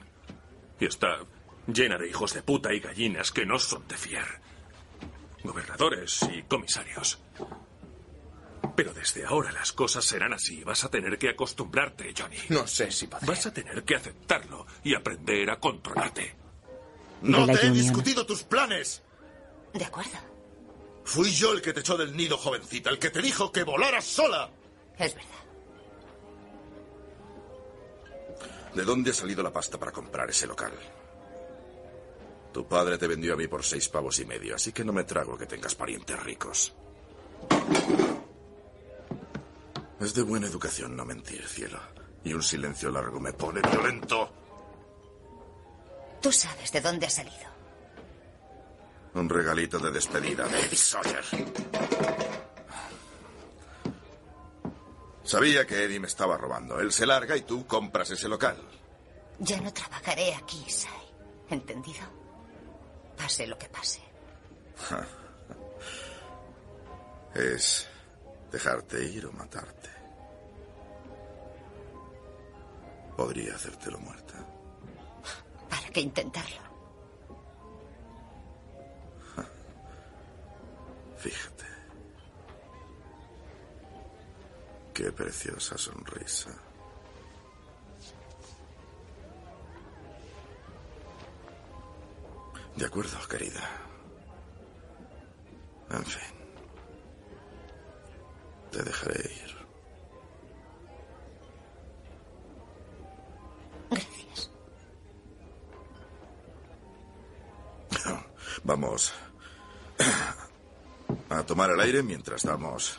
Y 0.78 0.86
está 0.86 1.18
llena 1.66 1.98
de 1.98 2.08
hijos 2.08 2.34
de 2.34 2.42
puta 2.42 2.72
y 2.72 2.80
gallinas 2.80 3.32
que 3.32 3.44
no 3.44 3.58
son 3.58 3.86
de 3.88 3.96
fiar. 3.96 4.40
Gobernadores 5.42 6.20
y 6.32 6.42
comisarios. 6.42 7.18
Pero 8.74 8.92
desde 8.92 9.24
ahora 9.24 9.52
las 9.52 9.72
cosas 9.72 10.04
serán 10.04 10.32
así. 10.32 10.62
Vas 10.62 10.84
a 10.84 10.90
tener 10.90 11.18
que 11.18 11.30
acostumbrarte, 11.30 12.12
Johnny. 12.16 12.36
No 12.50 12.66
sé 12.66 12.90
si 12.90 13.06
podré. 13.06 13.26
Vas 13.26 13.46
a 13.46 13.52
tener 13.52 13.82
que 13.84 13.96
aceptarlo 13.96 14.66
y 14.84 14.94
aprender 14.94 15.50
a 15.50 15.58
controlarte. 15.58 16.34
No 17.22 17.46
te 17.46 17.66
he 17.66 17.70
discutido 17.70 18.26
tus 18.26 18.42
planes. 18.42 19.02
De 19.72 19.84
acuerdo. 19.84 20.18
Fui 21.04 21.30
yo 21.32 21.52
el 21.52 21.62
que 21.62 21.72
te 21.72 21.80
echó 21.80 21.96
del 21.96 22.16
nido, 22.16 22.36
jovencita, 22.36 22.90
el 22.90 22.98
que 22.98 23.10
te 23.10 23.22
dijo 23.22 23.52
que 23.52 23.62
volaras 23.62 24.04
sola. 24.04 24.50
Es 24.98 25.14
verdad. 25.14 25.45
¿De 28.76 28.84
dónde 28.84 29.10
ha 29.10 29.14
salido 29.14 29.42
la 29.42 29.50
pasta 29.50 29.78
para 29.78 29.90
comprar 29.90 30.28
ese 30.28 30.46
local? 30.46 30.72
Tu 32.52 32.68
padre 32.68 32.98
te 32.98 33.06
vendió 33.06 33.32
a 33.32 33.36
mí 33.36 33.48
por 33.48 33.64
seis 33.64 33.88
pavos 33.88 34.18
y 34.18 34.26
medio, 34.26 34.54
así 34.54 34.70
que 34.70 34.84
no 34.84 34.92
me 34.92 35.04
trago 35.04 35.38
que 35.38 35.46
tengas 35.46 35.74
parientes 35.74 36.22
ricos. 36.22 36.74
Es 39.98 40.12
de 40.12 40.22
buena 40.22 40.46
educación 40.46 40.94
no 40.94 41.06
mentir, 41.06 41.48
cielo. 41.48 41.80
Y 42.22 42.34
un 42.34 42.42
silencio 42.42 42.90
largo 42.90 43.18
me 43.18 43.32
pone 43.32 43.62
violento. 43.62 44.30
Tú 46.20 46.30
sabes 46.30 46.70
de 46.70 46.80
dónde 46.82 47.06
ha 47.06 47.10
salido. 47.10 47.48
Un 49.14 49.26
regalito 49.26 49.78
de 49.78 49.90
despedida 49.90 50.46
de 50.48 50.60
Eddie 50.60 50.76
Sawyer. 50.76 51.24
Sabía 55.26 55.66
que 55.66 55.84
Eddie 55.84 55.98
me 55.98 56.06
estaba 56.06 56.36
robando. 56.36 56.78
Él 56.78 56.92
se 56.92 57.04
larga 57.04 57.36
y 57.36 57.42
tú 57.42 57.66
compras 57.66 58.10
ese 58.10 58.28
local. 58.28 58.56
Ya 59.40 59.60
no 59.60 59.72
trabajaré 59.72 60.32
aquí, 60.34 60.64
Sai. 60.70 60.92
¿Entendido? 61.50 62.06
Pase 63.16 63.46
lo 63.46 63.58
que 63.58 63.68
pase. 63.68 64.00
Es 67.34 67.86
dejarte 68.50 69.04
ir 69.04 69.26
o 69.26 69.32
matarte. 69.32 69.90
Podría 73.14 73.54
hacértelo 73.54 73.98
muerta. 73.98 74.34
¿Para 75.68 75.88
qué 75.88 76.00
intentarlo? 76.00 76.62
Fíjate. 81.18 81.55
Qué 84.96 85.12
preciosa 85.12 85.76
sonrisa. 85.76 86.48
De 92.76 92.86
acuerdo, 92.86 93.18
querida. 93.28 93.60
En 95.90 96.02
fin. 96.02 96.34
Te 98.72 98.82
dejaré 98.82 99.20
ir. 99.20 99.56
Gracias. 103.90 104.50
Vamos 108.64 109.12
a 111.28 111.42
tomar 111.44 111.68
el 111.68 111.80
aire 111.80 112.02
mientras 112.02 112.44
damos 112.44 112.98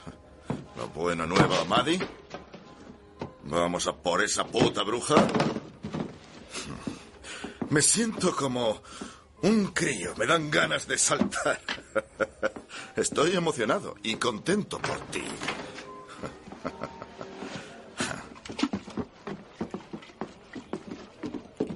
la 0.78 0.86
buena 0.86 1.26
nueva 1.26 1.64
Maddie. 1.66 2.00
Vamos 3.44 3.88
a 3.88 3.96
por 3.96 4.24
esa 4.24 4.46
puta 4.46 4.84
bruja. 4.84 5.16
Me 7.70 7.82
siento 7.82 8.36
como 8.36 8.82
un 9.42 9.68
crío. 9.68 10.16
Me 10.16 10.26
dan 10.26 10.52
ganas 10.52 10.88
de 10.88 10.98
saltar. 10.98 11.60
Estoy 12.96 13.36
emocionado 13.36 13.96
y 14.04 14.16
contento 14.16 14.80
por 14.80 15.00
ti. 15.08 15.24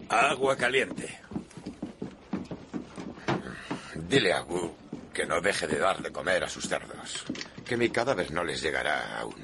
Agua 0.10 0.56
caliente. 0.56 1.20
Dile 3.96 4.34
a 4.34 4.44
Wu 4.44 4.76
que 5.14 5.26
no 5.26 5.42
deje 5.42 5.68
de 5.68 5.80
dar 5.80 6.02
de 6.02 6.12
comer 6.12 6.44
a 6.44 6.50
sus 6.50 6.68
cerdos. 6.68 7.26
Que 7.72 7.78
mi 7.78 7.90
cadáver 7.90 8.30
no 8.34 8.44
les 8.44 8.62
llegará 8.62 9.22
aún. 9.22 9.42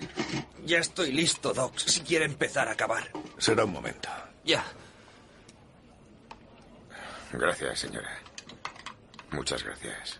Ya 0.65 0.79
estoy 0.79 1.13
listo, 1.13 1.53
Doc, 1.53 1.77
si 1.77 2.01
quiere 2.01 2.25
empezar 2.25 2.67
a 2.67 2.73
acabar. 2.73 3.09
Será 3.37 3.63
un 3.63 3.71
momento. 3.71 4.09
Ya. 4.43 4.65
Gracias, 7.31 7.79
señora. 7.79 8.19
Muchas 9.31 9.63
gracias. 9.63 10.19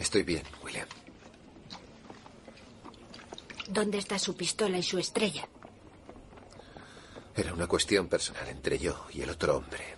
Estoy 0.00 0.24
bien, 0.24 0.42
William. 0.64 0.88
¿Dónde 3.68 3.98
está 3.98 4.18
su 4.18 4.36
pistola 4.36 4.76
y 4.76 4.82
su 4.82 4.98
estrella? 4.98 5.48
Era 7.36 7.54
una 7.54 7.68
cuestión 7.68 8.08
personal 8.08 8.48
entre 8.48 8.76
yo 8.76 9.06
y 9.12 9.22
el 9.22 9.30
otro 9.30 9.58
hombre. 9.58 9.94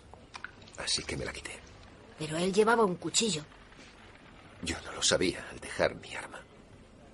Así 0.77 1.03
que 1.03 1.17
me 1.17 1.25
la 1.25 1.33
quité. 1.33 1.62
Pero 2.23 2.37
él 2.37 2.53
llevaba 2.53 2.85
un 2.85 2.95
cuchillo. 2.95 3.43
Yo 4.63 4.77
no 4.85 4.93
lo 4.93 5.03
sabía 5.03 5.45
al 5.51 5.59
dejar 5.59 5.97
mi 5.97 6.15
arma. 6.15 6.39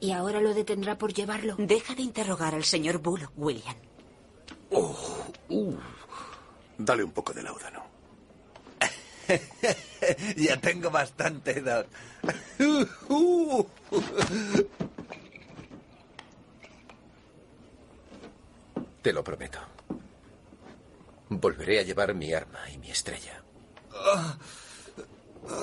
¿Y 0.00 0.12
ahora 0.12 0.38
lo 0.42 0.52
detendrá 0.52 0.98
por 0.98 1.14
llevarlo? 1.14 1.54
Deja 1.56 1.94
de 1.94 2.02
interrogar 2.02 2.54
al 2.54 2.64
señor 2.64 2.98
Bullock, 2.98 3.32
William. 3.34 3.74
Dale 6.76 7.02
un 7.04 7.12
poco 7.12 7.32
de 7.32 7.42
láudano. 7.42 7.86
ya 10.36 10.60
tengo 10.60 10.90
bastante, 10.90 11.62
Doc. 11.62 11.86
Te 19.00 19.10
lo 19.14 19.24
prometo. 19.24 19.58
Volveré 21.30 21.78
a 21.80 21.82
llevar 21.82 22.12
mi 22.12 22.34
arma 22.34 22.68
y 22.70 22.76
mi 22.76 22.90
estrella. 22.90 23.42
He 25.48 25.54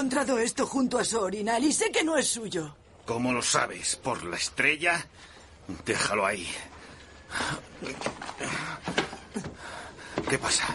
encontrado 0.00 0.38
esto 0.38 0.66
junto 0.66 0.98
a 0.98 1.04
su 1.04 1.20
orinal 1.20 1.62
y 1.62 1.74
sé 1.74 1.92
que 1.92 2.02
no 2.02 2.16
es 2.16 2.26
suyo. 2.26 2.74
¿Cómo 3.04 3.34
lo 3.34 3.42
sabes? 3.42 3.96
¿Por 3.96 4.24
la 4.24 4.36
estrella? 4.36 5.06
Déjalo 5.84 6.24
ahí. 6.24 6.48
¿Qué 10.26 10.38
pasa? 10.38 10.74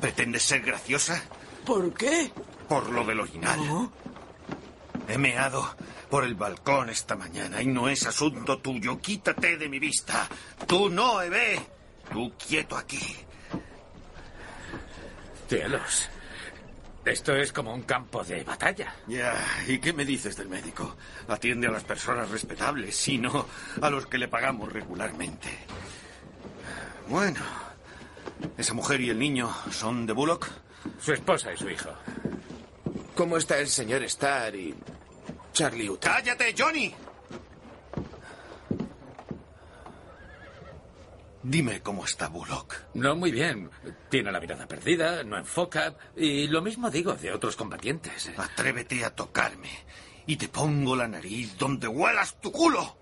¿Pretendes 0.00 0.42
ser 0.42 0.62
graciosa? 0.62 1.22
¿Por 1.66 1.92
qué? 1.92 2.32
Por 2.66 2.88
lo 2.88 3.04
del 3.04 3.20
orinal. 3.20 3.90
He 5.06 5.18
meado 5.18 5.76
por 6.08 6.24
el 6.24 6.34
balcón 6.34 6.88
esta 6.88 7.16
mañana 7.16 7.60
y 7.60 7.66
no 7.66 7.90
es 7.90 8.06
asunto 8.06 8.56
tuyo. 8.58 8.98
Quítate 9.02 9.58
de 9.58 9.68
mi 9.68 9.78
vista. 9.78 10.26
Tú 10.66 10.88
no, 10.88 11.20
Eve. 11.20 11.60
Tú 12.10 12.32
quieto 12.38 12.74
aquí. 12.74 13.16
Cielos. 15.46 16.08
Esto 17.04 17.36
es 17.36 17.52
como 17.52 17.74
un 17.74 17.82
campo 17.82 18.24
de 18.24 18.42
batalla. 18.44 18.94
Ya, 19.06 19.34
¿y 19.66 19.78
qué 19.78 19.92
me 19.92 20.04
dices 20.04 20.36
del 20.36 20.48
médico? 20.48 20.96
Atiende 21.28 21.66
a 21.66 21.70
las 21.70 21.84
personas 21.84 22.30
respetables 22.30 23.08
y 23.08 23.18
no 23.18 23.46
a 23.80 23.90
los 23.90 24.06
que 24.06 24.16
le 24.16 24.28
pagamos 24.28 24.72
regularmente. 24.72 25.48
Bueno, 27.08 27.40
¿esa 28.56 28.72
mujer 28.72 29.02
y 29.02 29.10
el 29.10 29.18
niño 29.18 29.54
son 29.70 30.06
de 30.06 30.14
Bullock? 30.14 30.48
Su 30.98 31.12
esposa 31.12 31.52
y 31.52 31.58
su 31.58 31.68
hijo. 31.68 31.90
¿Cómo 33.14 33.36
está 33.36 33.58
el 33.58 33.68
señor 33.68 34.02
Starr 34.04 34.56
y 34.56 34.74
Charlie 35.52 35.90
Utah? 35.90 36.14
¡Cállate, 36.14 36.54
Johnny! 36.56 36.94
Dime 41.44 41.82
cómo 41.82 42.06
está 42.06 42.28
Bullock. 42.28 42.74
No 42.94 43.14
muy 43.14 43.30
bien. 43.30 43.70
Tiene 44.08 44.32
la 44.32 44.40
mirada 44.40 44.66
perdida, 44.66 45.22
no 45.24 45.36
enfoca. 45.36 45.94
Y 46.16 46.48
lo 46.48 46.62
mismo 46.62 46.90
digo 46.90 47.12
de 47.14 47.32
otros 47.32 47.54
combatientes. 47.54 48.32
Atrévete 48.38 49.04
a 49.04 49.14
tocarme 49.14 49.68
y 50.26 50.36
te 50.36 50.48
pongo 50.48 50.96
la 50.96 51.06
nariz 51.06 51.56
donde 51.58 51.86
huelas 51.86 52.40
tu 52.40 52.50
culo. 52.50 52.96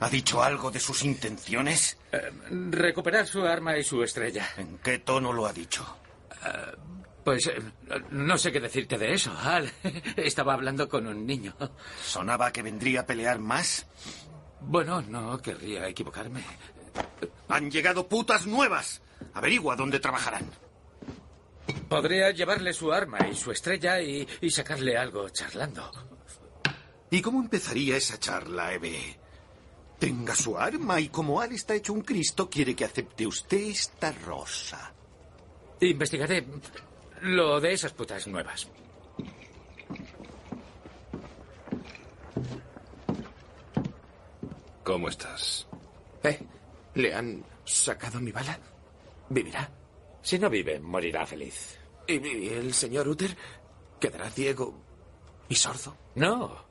¿Ha 0.00 0.08
dicho 0.08 0.42
algo 0.42 0.72
de 0.72 0.80
sus 0.80 1.04
intenciones? 1.04 1.98
Eh, 2.10 2.32
recuperar 2.70 3.28
su 3.28 3.46
arma 3.46 3.78
y 3.78 3.84
su 3.84 4.02
estrella. 4.02 4.48
¿En 4.56 4.78
qué 4.78 4.98
tono 4.98 5.32
lo 5.32 5.46
ha 5.46 5.52
dicho? 5.52 5.86
Eh, 6.44 6.76
pues 7.22 7.46
eh, 7.46 7.62
no 8.10 8.36
sé 8.36 8.50
qué 8.50 8.58
decirte 8.58 8.98
de 8.98 9.14
eso. 9.14 9.32
Al 9.38 9.70
estaba 10.16 10.54
hablando 10.54 10.88
con 10.88 11.06
un 11.06 11.24
niño. 11.24 11.54
¿Sonaba 12.02 12.52
que 12.52 12.62
vendría 12.62 13.02
a 13.02 13.06
pelear 13.06 13.38
más? 13.38 13.86
Bueno, 14.66 15.02
no 15.02 15.38
querría 15.38 15.86
equivocarme. 15.88 16.42
Han 17.48 17.70
llegado 17.70 18.08
putas 18.08 18.46
nuevas. 18.46 19.02
Averigua 19.34 19.76
dónde 19.76 20.00
trabajarán. 20.00 20.50
Podría 21.88 22.30
llevarle 22.30 22.72
su 22.72 22.92
arma 22.92 23.18
y 23.30 23.34
su 23.34 23.50
estrella 23.50 24.00
y, 24.00 24.26
y 24.40 24.50
sacarle 24.50 24.96
algo 24.96 25.28
charlando. 25.28 25.90
¿Y 27.10 27.20
cómo 27.22 27.40
empezaría 27.40 27.96
esa 27.96 28.18
charla, 28.18 28.72
Eve? 28.72 29.18
Tenga 29.98 30.34
su 30.34 30.58
arma 30.58 31.00
y 31.00 31.08
como 31.08 31.40
Al 31.40 31.52
está 31.52 31.74
hecho 31.74 31.92
un 31.92 32.00
Cristo, 32.00 32.50
quiere 32.50 32.74
que 32.74 32.84
acepte 32.84 33.26
usted 33.26 33.58
esta 33.58 34.12
rosa. 34.12 34.92
Investigaré 35.80 36.46
lo 37.22 37.60
de 37.60 37.72
esas 37.72 37.92
putas 37.92 38.26
nuevas. 38.26 38.68
¿Cómo 44.84 45.08
estás? 45.08 45.66
¿Eh? 46.22 46.38
¿Le 46.94 47.14
han 47.14 47.42
sacado 47.64 48.20
mi 48.20 48.30
bala? 48.30 48.58
¿Vivirá? 49.30 49.68
Si 50.22 50.38
no 50.38 50.50
vive, 50.50 50.78
morirá 50.78 51.26
feliz. 51.26 51.78
¿Y, 52.06 52.14
y 52.26 52.48
el 52.48 52.74
señor 52.74 53.08
Uther 53.08 53.34
quedará 53.98 54.30
ciego 54.30 54.74
y 55.48 55.54
sordo? 55.54 55.96
No. 56.16 56.64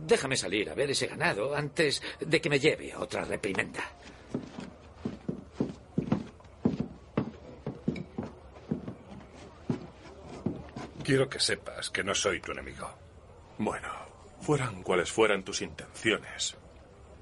Déjame 0.00 0.36
salir 0.36 0.68
a 0.68 0.74
ver 0.74 0.90
ese 0.90 1.06
ganado 1.06 1.54
antes 1.54 2.02
de 2.20 2.40
que 2.40 2.50
me 2.50 2.58
lleve 2.58 2.94
otra 2.96 3.24
reprimenda. 3.24 3.82
Quiero 11.04 11.28
que 11.28 11.38
sepas 11.38 11.90
que 11.90 12.02
no 12.02 12.12
soy 12.12 12.40
tu 12.40 12.50
enemigo. 12.50 12.92
Bueno, 13.58 13.88
fueran 14.40 14.82
cuales 14.82 15.12
fueran 15.12 15.44
tus 15.44 15.62
intenciones, 15.62 16.56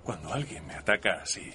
cuando 0.05 0.33
alguien 0.33 0.67
me 0.67 0.75
ataca 0.75 1.23
así, 1.23 1.51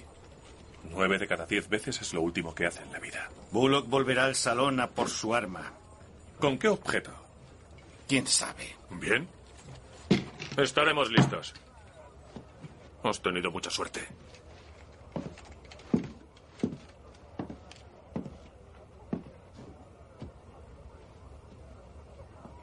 nueve 0.92 1.20
de 1.20 1.28
cada 1.28 1.46
diez 1.46 1.70
veces 1.70 2.02
es 2.02 2.14
lo 2.14 2.22
último 2.22 2.54
que 2.54 2.66
hace 2.66 2.82
en 2.82 2.92
la 2.92 3.00
vida. 3.00 3.30
Bullock 3.52 3.88
volverá 3.88 4.26
al 4.26 4.36
salón 4.36 4.80
a 4.80 4.90
por 4.90 5.10
su 5.10 5.36
arma. 5.36 5.72
¿Con 6.40 6.58
qué 6.58 6.68
objeto? 6.68 7.12
¿Quién 8.08 8.26
sabe? 8.26 8.76
Bien. 8.90 9.28
Estaremos 10.58 11.12
listos. 11.12 11.54
Has 13.04 13.22
tenido 13.22 13.52
mucha 13.52 13.70
suerte. 13.70 14.02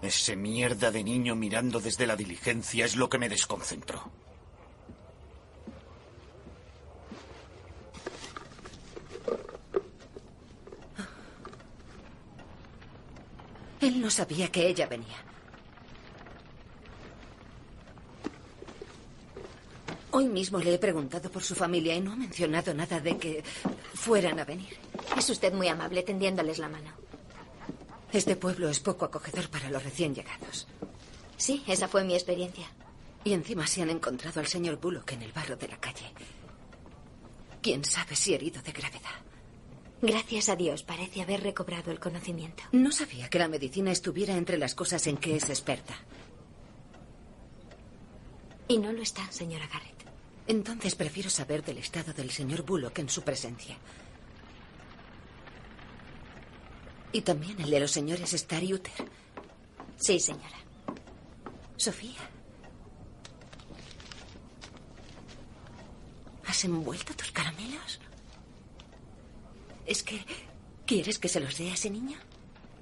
Ese 0.03 0.37
mierda 0.37 0.91
de 0.91 1.03
niño 1.03 1.35
mirando 1.35 1.81
desde 1.81 2.07
la 2.07 2.17
diligencia 2.17 2.85
es 2.85 2.97
lo 2.97 3.09
que 3.09 3.19
me 3.19 3.29
desconcentró. 3.29 4.11
Él 13.87 14.01
no 14.01 14.11
sabía 14.11 14.51
que 14.51 14.67
ella 14.67 14.87
venía. 14.89 15.17
Hoy 20.11 20.27
mismo 20.29 20.59
le 20.59 20.75
he 20.75 20.79
preguntado 20.79 21.31
por 21.31 21.45
su 21.45 21.55
familia 21.55 21.95
y 21.95 22.01
no 22.01 22.13
ha 22.13 22.17
mencionado 22.17 22.75
nada 22.75 22.99
de 22.99 23.17
que 23.17 23.45
fueran 23.95 24.41
a 24.41 24.45
venir. 24.45 24.77
Es 25.17 25.31
usted 25.31 25.53
muy 25.53 25.69
amable 25.69 26.03
tendiéndoles 26.03 26.59
la 26.59 26.69
mano. 26.69 26.91
Este 28.13 28.35
pueblo 28.35 28.69
es 28.69 28.81
poco 28.81 29.05
acogedor 29.05 29.49
para 29.51 29.71
los 29.71 29.85
recién 29.85 30.15
llegados. 30.15 30.67
Sí, 31.37 31.63
esa 31.69 31.87
fue 31.87 32.03
mi 32.03 32.15
experiencia. 32.15 32.67
Y 33.23 33.35
encima 33.35 33.69
se 33.69 33.83
han 33.83 33.91
encontrado 33.91 34.41
al 34.41 34.49
señor 34.49 34.81
Bullock 34.81 35.13
en 35.13 35.23
el 35.23 35.33
barro 35.33 35.57
de 35.57 35.69
la 35.69 35.77
calle. 35.79 36.13
¿Quién 37.63 37.85
sabe 37.85 38.17
si 38.17 38.35
herido 38.35 38.61
de 38.63 38.73
gravedad? 38.73 39.21
Gracias 40.03 40.49
a 40.49 40.57
Dios 40.57 40.83
parece 40.83 41.23
haber 41.23 41.43
recobrado 41.43 41.91
el 41.91 41.99
conocimiento. 41.99 42.63
No 42.73 42.93
sabía 42.93 43.29
que 43.29 43.39
la 43.39 43.49
medicina 43.49 43.91
estuviera 43.91 44.37
entre 44.37 44.59
las 44.59 44.75
cosas 44.75 45.07
en 45.07 45.17
que 45.17 45.37
es 45.37 45.49
experta. 45.49 45.95
Y 48.69 48.79
no 48.79 48.93
lo 48.93 49.03
está, 49.03 49.31
señora 49.33 49.67
Garrett. 49.67 50.05
Entonces 50.47 50.95
prefiero 50.95 51.31
saber 51.31 51.65
del 51.65 51.79
estado 51.79 52.13
del 52.13 52.31
señor 52.31 52.63
Bullock 52.63 52.99
en 52.99 53.09
su 53.09 53.23
presencia. 53.23 53.77
Y 57.13 57.23
también 57.23 57.61
el 57.61 57.71
de 57.71 57.81
los 57.81 57.91
señores 57.91 58.33
Starr 58.35 58.65
y 58.65 58.75
Uther. 58.75 59.09
Sí, 59.97 60.21
señora. 60.21 60.59
Sofía. 61.77 62.21
¿Has 66.47 66.65
envuelto 66.65 67.15
tus 67.15 67.33
caramelos? 67.33 68.01
¿Es 69.87 70.03
que 70.03 70.25
quieres 70.87 71.19
que 71.19 71.29
se 71.29 71.41
los 71.41 71.57
dé 71.59 71.71
a 71.71 71.75
ese 71.75 71.91
niño? 71.91 72.19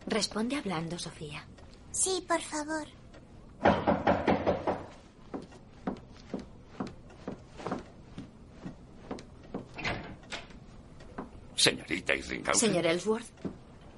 Responde 0.06 0.56
hablando, 0.56 0.98
Sofía. 0.98 1.46
Sí, 1.92 2.24
por 2.26 2.40
favor. 2.40 2.86
Señorita 11.56 12.14
Isringhausen. 12.14 12.68
Señor 12.68 12.86
Ellsworth, 12.86 13.30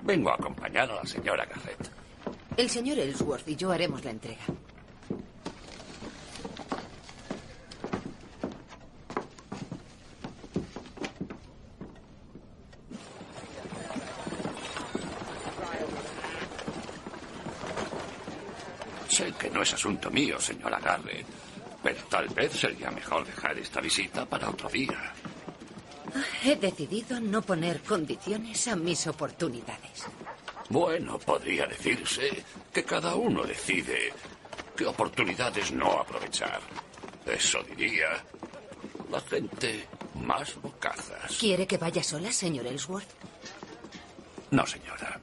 Vengo 0.02 0.30
a 0.30 0.34
acompañar 0.34 0.90
a 0.90 0.96
la 0.96 1.04
señora 1.04 1.44
Garrett. 1.46 1.90
el 2.56 2.68
señor 2.70 2.98
Ellsworth 2.98 3.48
y 3.48 3.56
yo 3.56 3.72
haremos 3.72 4.04
la 4.04 4.10
entrega. 4.12 4.44
Sé 19.08 19.32
que 19.38 19.50
no 19.50 19.55
es 19.66 19.74
asunto 19.74 20.10
mío, 20.12 20.40
señora 20.40 20.78
Garrett, 20.78 21.26
pero 21.82 22.00
tal 22.04 22.28
vez 22.28 22.52
sería 22.52 22.88
mejor 22.90 23.26
dejar 23.26 23.58
esta 23.58 23.80
visita 23.80 24.24
para 24.24 24.48
otro 24.48 24.68
día. 24.68 25.12
He 26.44 26.54
decidido 26.54 27.20
no 27.20 27.42
poner 27.42 27.82
condiciones 27.82 28.68
a 28.68 28.76
mis 28.76 29.06
oportunidades. 29.08 30.06
Bueno, 30.68 31.18
podría 31.18 31.66
decirse 31.66 32.44
que 32.72 32.84
cada 32.84 33.16
uno 33.16 33.42
decide 33.42 34.12
qué 34.76 34.86
oportunidades 34.86 35.72
no 35.72 35.98
aprovechar. 35.98 36.60
Eso 37.26 37.60
diría 37.64 38.22
la 39.10 39.20
gente 39.20 39.88
más 40.14 40.54
bocazas. 40.62 41.36
¿Quiere 41.38 41.66
que 41.66 41.76
vaya 41.76 42.04
sola, 42.04 42.32
señor 42.32 42.66
Ellsworth? 42.68 43.10
No, 44.52 44.64
señora. 44.64 45.20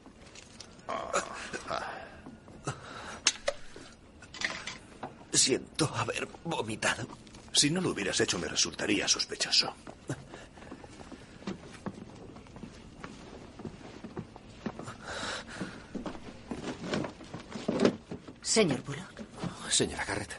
Siento 5.43 5.91
haber 5.93 6.25
vomitado. 6.45 7.05
Si 7.51 7.69
no 7.69 7.81
lo 7.81 7.89
hubieras 7.89 8.17
hecho 8.21 8.39
me 8.39 8.47
resultaría 8.47 9.09
sospechoso. 9.09 9.75
Señor 18.41 18.81
Bullock, 18.83 19.19
Señora 19.69 20.05
Garrett, 20.05 20.31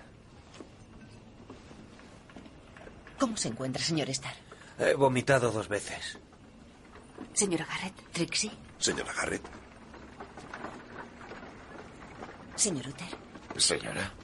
¿cómo 3.18 3.36
se 3.36 3.48
encuentra, 3.48 3.82
señor 3.84 4.08
Starr? 4.08 4.36
He 4.78 4.94
vomitado 4.94 5.50
dos 5.50 5.68
veces. 5.68 6.16
Señora 7.34 7.66
Garrett, 7.66 7.94
Trixie, 8.10 8.52
Señora 8.78 9.12
Garrett. 9.12 9.42
señor 12.56 12.88
Uther. 12.88 13.18
Señora. 13.58 14.23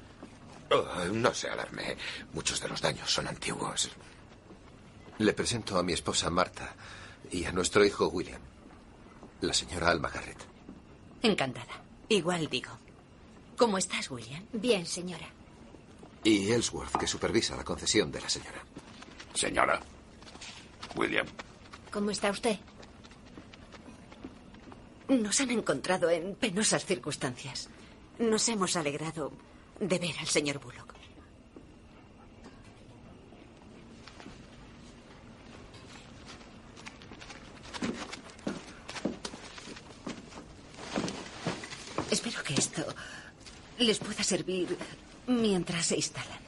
Oh, 0.71 1.05
no 1.13 1.35
se 1.35 1.49
alarme. 1.49 1.97
Muchos 2.33 2.61
de 2.61 2.69
los 2.69 2.81
daños 2.81 3.11
son 3.13 3.27
antiguos. 3.27 3.91
le 5.19 5.33
presento 5.35 5.77
a 5.79 5.83
mi 5.83 5.93
esposa 5.93 6.31
Marta 6.31 6.75
y 7.31 7.45
a 7.45 7.53
nuestro 7.53 7.85
hijo 7.85 8.09
William, 8.09 8.41
la 9.43 9.53
señora 9.53 9.91
Alma 9.91 10.09
Garrett. 10.09 10.39
Encantada. 11.23 11.83
Igual 12.09 12.49
digo. 12.49 12.71
¿Cómo 13.57 13.77
estás, 13.77 14.11
William? 14.11 14.43
Bien, 14.53 14.87
señora. 14.87 15.29
Y 16.25 16.51
Ellsworth, 16.51 16.97
que 16.97 17.07
supervisa 17.07 17.57
la 17.57 17.65
concesión 17.65 18.11
de 18.11 18.21
la 18.21 18.29
señora. 18.31 18.63
Señora. 19.35 19.81
William. 20.97 21.27
¿Cómo 21.93 22.11
está 22.11 22.31
usted? 22.31 22.59
Nos 25.09 25.41
han 25.41 25.51
encontrado 25.51 26.09
en 26.09 26.35
penosas 26.37 26.87
circunstancias. 26.87 27.69
Nos 28.19 28.49
hemos 28.49 28.77
alegrado 28.77 29.33
de 29.81 29.99
ver 29.99 30.15
al 30.19 30.27
señor 30.27 30.61
Bullock. 30.61 30.95
Espero 42.11 42.43
que 42.43 42.55
esto 42.55 42.85
les 43.79 43.99
pueda 43.99 44.23
servir 44.23 44.77
mientras 45.27 45.87
se 45.87 45.97
instalan. 45.97 46.39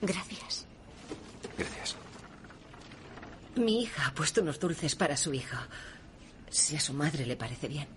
Gracias. 0.00 0.64
Gracias. 1.58 1.96
Mi 3.56 3.82
hija 3.82 4.06
ha 4.06 4.14
puesto 4.14 4.40
unos 4.40 4.58
dulces 4.58 4.94
para 4.94 5.16
su 5.16 5.34
hijo. 5.34 5.56
Si 6.48 6.76
a 6.76 6.80
su 6.80 6.94
madre 6.94 7.26
le 7.26 7.36
parece 7.36 7.68
bien. 7.68 7.88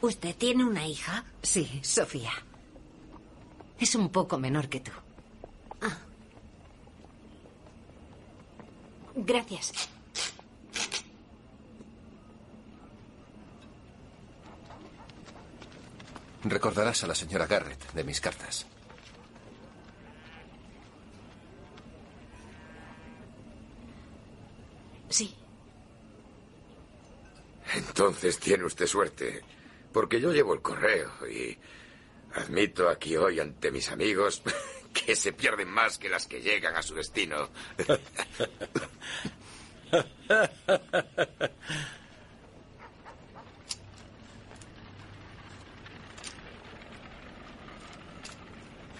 ¿Usted 0.00 0.34
tiene 0.36 0.64
una 0.64 0.86
hija? 0.86 1.24
Sí, 1.42 1.80
Sofía. 1.82 2.32
Es 3.78 3.94
un 3.94 4.10
poco 4.10 4.38
menor 4.38 4.68
que 4.68 4.80
tú. 4.80 4.92
Gracias. 9.16 9.72
Recordarás 16.44 17.02
a 17.04 17.06
la 17.06 17.14
señora 17.14 17.46
Garrett 17.46 17.92
de 17.92 18.04
mis 18.04 18.20
cartas. 18.20 18.66
Sí. 25.08 25.34
Entonces 27.74 28.38
tiene 28.38 28.64
usted 28.64 28.86
suerte. 28.86 29.42
Porque 29.92 30.20
yo 30.20 30.32
llevo 30.32 30.54
el 30.54 30.60
correo 30.60 31.10
y 31.28 31.56
admito 32.34 32.88
aquí 32.88 33.16
hoy 33.16 33.40
ante 33.40 33.70
mis 33.70 33.90
amigos 33.90 34.42
que 34.92 35.16
se 35.16 35.32
pierden 35.32 35.68
más 35.68 35.98
que 35.98 36.08
las 36.08 36.26
que 36.26 36.40
llegan 36.40 36.76
a 36.76 36.82
su 36.82 36.94
destino. 36.94 37.50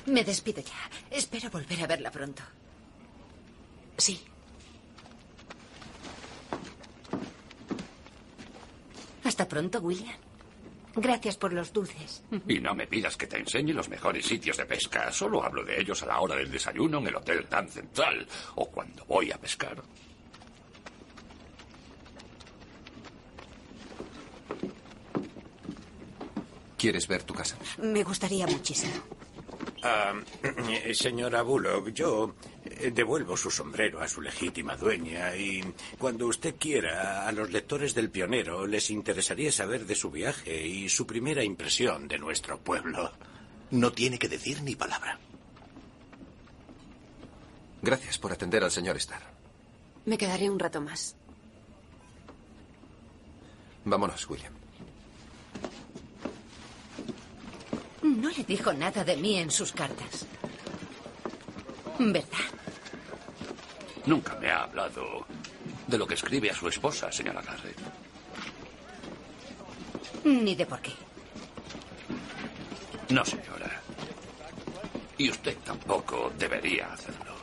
Me 0.07 0.23
despido 0.23 0.61
ya. 0.63 0.91
Espero 1.11 1.51
volver 1.51 1.83
a 1.83 1.87
verla 1.87 2.11
pronto. 2.11 2.43
Sí. 3.97 4.23
Hasta 9.25 9.49
pronto, 9.49 9.81
William. 9.81 10.34
Gracias 10.97 11.37
por 11.37 11.53
los 11.53 11.73
dulces. 11.73 12.23
Y 12.49 12.61
no 12.61 12.75
me 12.75 12.87
pidas 12.87 13.17
que 13.17 13.27
te 13.27 13.39
enseñe 13.39 13.73
los 13.73 13.89
mejores 13.89 14.27
sitios 14.27 14.57
de 14.57 14.67
pesca. 14.67 15.11
Solo 15.13 15.43
hablo 15.43 15.65
de 15.65 15.81
ellos 15.81 16.03
a 16.03 16.07
la 16.07 16.21
hora 16.21 16.37
del 16.37 16.51
desayuno 16.51 16.99
en 16.99 17.07
el 17.09 17.17
Hotel 17.17 17.47
Tan 17.47 17.69
Central 17.69 18.27
o 18.57 18.67
cuando 18.71 19.05
voy 19.07 19.33
a 19.33 19.39
pescar. 19.39 19.83
¿Quieres 26.77 27.09
ver 27.09 27.23
tu 27.23 27.33
casa? 27.35 27.57
Me 27.79 28.03
gustaría 28.03 28.47
muchísimo. 28.47 28.93
Ah, 29.83 30.13
señora 30.93 31.43
Bullock, 31.43 31.89
yo 31.93 32.35
devuelvo 32.91 33.37
su 33.37 33.51
sombrero 33.51 34.01
a 34.01 34.09
su 34.09 34.21
legítima 34.21 34.77
dueña 34.77 35.37
y 35.37 35.63
cuando 35.99 36.27
usted 36.27 36.57
quiera, 36.59 37.27
a 37.27 37.33
los 37.33 37.51
lectores 37.51 37.95
del 37.95 38.11
Pionero 38.11 38.67
les 38.67 38.91
interesaría 38.91 39.53
saber 39.53 39.87
de 39.87 39.95
su 39.95 40.11
viaje 40.11 40.67
y 40.67 40.89
su 40.89 41.07
primera 41.07 41.43
impresión 41.43 42.09
de 42.09 42.19
nuestro 42.19 42.59
pueblo. 42.59 43.13
No 43.71 43.93
tiene 43.93 44.19
que 44.19 44.29
decir 44.29 44.63
ni 44.63 44.75
palabra. 44.75 45.19
Gracias 47.83 48.19
por 48.19 48.33
atender 48.33 48.65
al 48.65 48.71
señor 48.71 48.97
Starr. 48.97 49.23
Me 50.07 50.17
quedaré 50.17 50.51
un 50.51 50.59
rato 50.59 50.81
más. 50.81 51.17
Vámonos, 53.85 54.29
William. 54.29 54.53
No 58.03 58.31
le 58.31 58.45
dijo 58.45 58.73
nada 58.73 59.05
de 59.05 59.17
mí 59.17 59.39
en 59.39 59.51
sus 59.51 59.73
cartas. 59.73 60.27
¿Verdad? 61.99 62.64
Nunca 64.07 64.35
me 64.37 64.51
ha 64.51 64.65
hablado 64.65 65.27
de 65.87 65.99
lo 65.99 66.07
que 66.07 66.15
escribe 66.15 66.51
a 66.51 66.55
su 66.55 66.69
esposa, 66.69 67.11
señora 67.11 67.41
Garrett. 67.41 67.79
Ni 70.25 70.55
de 70.55 70.67
por 70.67 70.81
qué. 70.81 70.93
No, 73.11 73.25
señora. 73.25 73.81
Y 75.17 75.31
usted 75.31 75.57
tampoco 75.65 76.31
debería 76.39 76.93
hacerlo. 76.93 77.35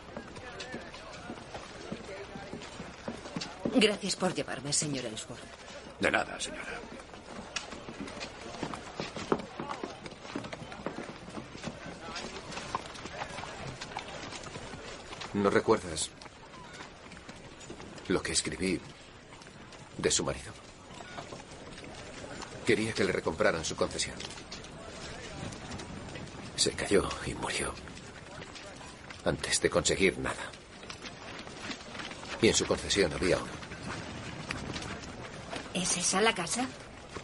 Gracias 3.75 4.15
por 4.15 4.33
llevarme, 4.33 4.73
señor 4.73 5.05
Ellsworth. 5.05 5.41
De 5.99 6.11
nada, 6.11 6.39
señora. 6.39 6.79
¿No 15.33 15.49
recuerdas 15.49 16.11
lo 18.07 18.21
que 18.21 18.31
escribí 18.31 18.79
de 19.97 20.11
su 20.11 20.23
marido? 20.23 20.53
Quería 22.65 22.93
que 22.93 23.03
le 23.03 23.11
recompraran 23.11 23.65
su 23.65 23.75
concesión. 23.75 24.15
Se 26.55 26.71
cayó 26.73 27.09
y 27.25 27.33
murió 27.33 27.73
antes 29.25 29.61
de 29.61 29.69
conseguir 29.69 30.17
nada. 30.19 30.51
Y 32.41 32.47
en 32.47 32.53
su 32.53 32.65
concesión 32.65 33.11
había 33.13 33.37
uno. 33.37 33.51
¿Es 35.73 35.97
esa 35.97 36.21
la 36.21 36.33
casa? 36.33 36.67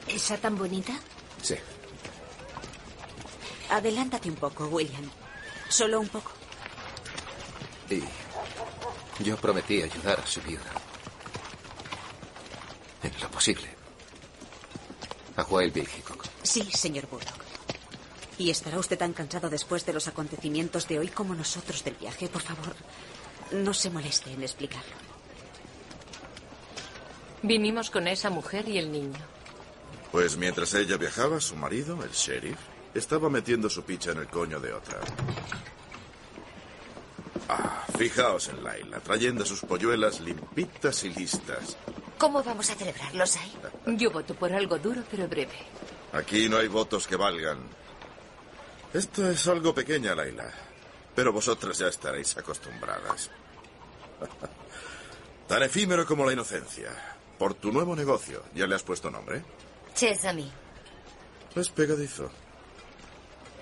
¿Esa 0.07 0.37
tan 0.37 0.57
bonita? 0.57 0.93
Sí. 1.41 1.55
Adelántate 3.69 4.29
un 4.29 4.35
poco, 4.35 4.67
William. 4.67 5.09
Solo 5.69 5.99
un 5.99 6.07
poco. 6.07 6.31
Y 7.89 8.01
yo 9.19 9.37
prometí 9.37 9.81
ayudar 9.81 10.19
a 10.19 10.25
su 10.25 10.41
viuda. 10.41 10.71
En 13.03 13.11
lo 13.21 13.29
posible. 13.29 13.67
A 15.35 15.43
Wild 15.43 15.73
Bill 15.73 15.87
Hickok. 15.87 16.25
Sí, 16.43 16.63
señor 16.71 17.07
Bullock. 17.07 17.47
¿Y 18.37 18.51
estará 18.51 18.77
usted 18.77 18.97
tan 18.97 19.13
cansado 19.13 19.49
después 19.49 19.85
de 19.85 19.93
los 19.93 20.07
acontecimientos 20.07 20.87
de 20.87 20.99
hoy 20.99 21.07
como 21.07 21.33
nosotros 21.33 21.83
del 21.83 21.95
viaje? 21.95 22.27
Por 22.27 22.41
favor, 22.41 22.75
no 23.51 23.73
se 23.73 23.89
moleste 23.89 24.31
en 24.31 24.43
explicarlo. 24.43 24.95
Vinimos 27.41 27.89
con 27.89 28.07
esa 28.07 28.29
mujer 28.29 28.67
y 28.67 28.77
el 28.77 28.91
niño. 28.91 29.19
Pues 30.11 30.37
mientras 30.37 30.73
ella 30.73 30.97
viajaba, 30.97 31.39
su 31.39 31.55
marido, 31.55 32.03
el 32.03 32.11
sheriff, 32.11 32.57
estaba 32.93 33.29
metiendo 33.29 33.69
su 33.69 33.83
picha 33.83 34.11
en 34.11 34.19
el 34.19 34.27
coño 34.27 34.59
de 34.59 34.73
otra. 34.73 34.99
Fijaos 37.97 38.49
en 38.49 38.63
Laila, 38.63 38.99
trayendo 38.99 39.43
sus 39.43 39.61
polluelas 39.61 40.19
limpitas 40.19 41.03
y 41.03 41.09
listas. 41.09 41.75
¿Cómo 42.17 42.43
vamos 42.43 42.69
a 42.69 42.75
celebrarlos 42.75 43.37
ahí? 43.37 43.53
Yo 43.97 44.11
voto 44.11 44.35
por 44.35 44.53
algo 44.53 44.77
duro 44.77 45.01
pero 45.09 45.27
breve. 45.27 45.57
Aquí 46.13 46.47
no 46.47 46.57
hay 46.57 46.67
votos 46.67 47.07
que 47.07 47.15
valgan. 47.15 47.59
Esto 48.93 49.29
es 49.29 49.47
algo 49.47 49.73
pequeña, 49.73 50.15
Laila. 50.15 50.51
Pero 51.15 51.33
vosotras 51.33 51.77
ya 51.79 51.87
estaréis 51.87 52.37
acostumbradas. 52.37 53.31
Tan 55.47 55.63
efímero 55.63 56.05
como 56.05 56.25
la 56.25 56.33
inocencia. 56.33 56.91
Por 57.37 57.55
tu 57.55 57.71
nuevo 57.71 57.95
negocio, 57.95 58.43
¿ya 58.53 58.67
le 58.67 58.75
has 58.75 58.83
puesto 58.83 59.09
nombre? 59.09 59.43
Chesame. 59.93 60.49
Es 61.55 61.69
pegadizo. 61.69 62.29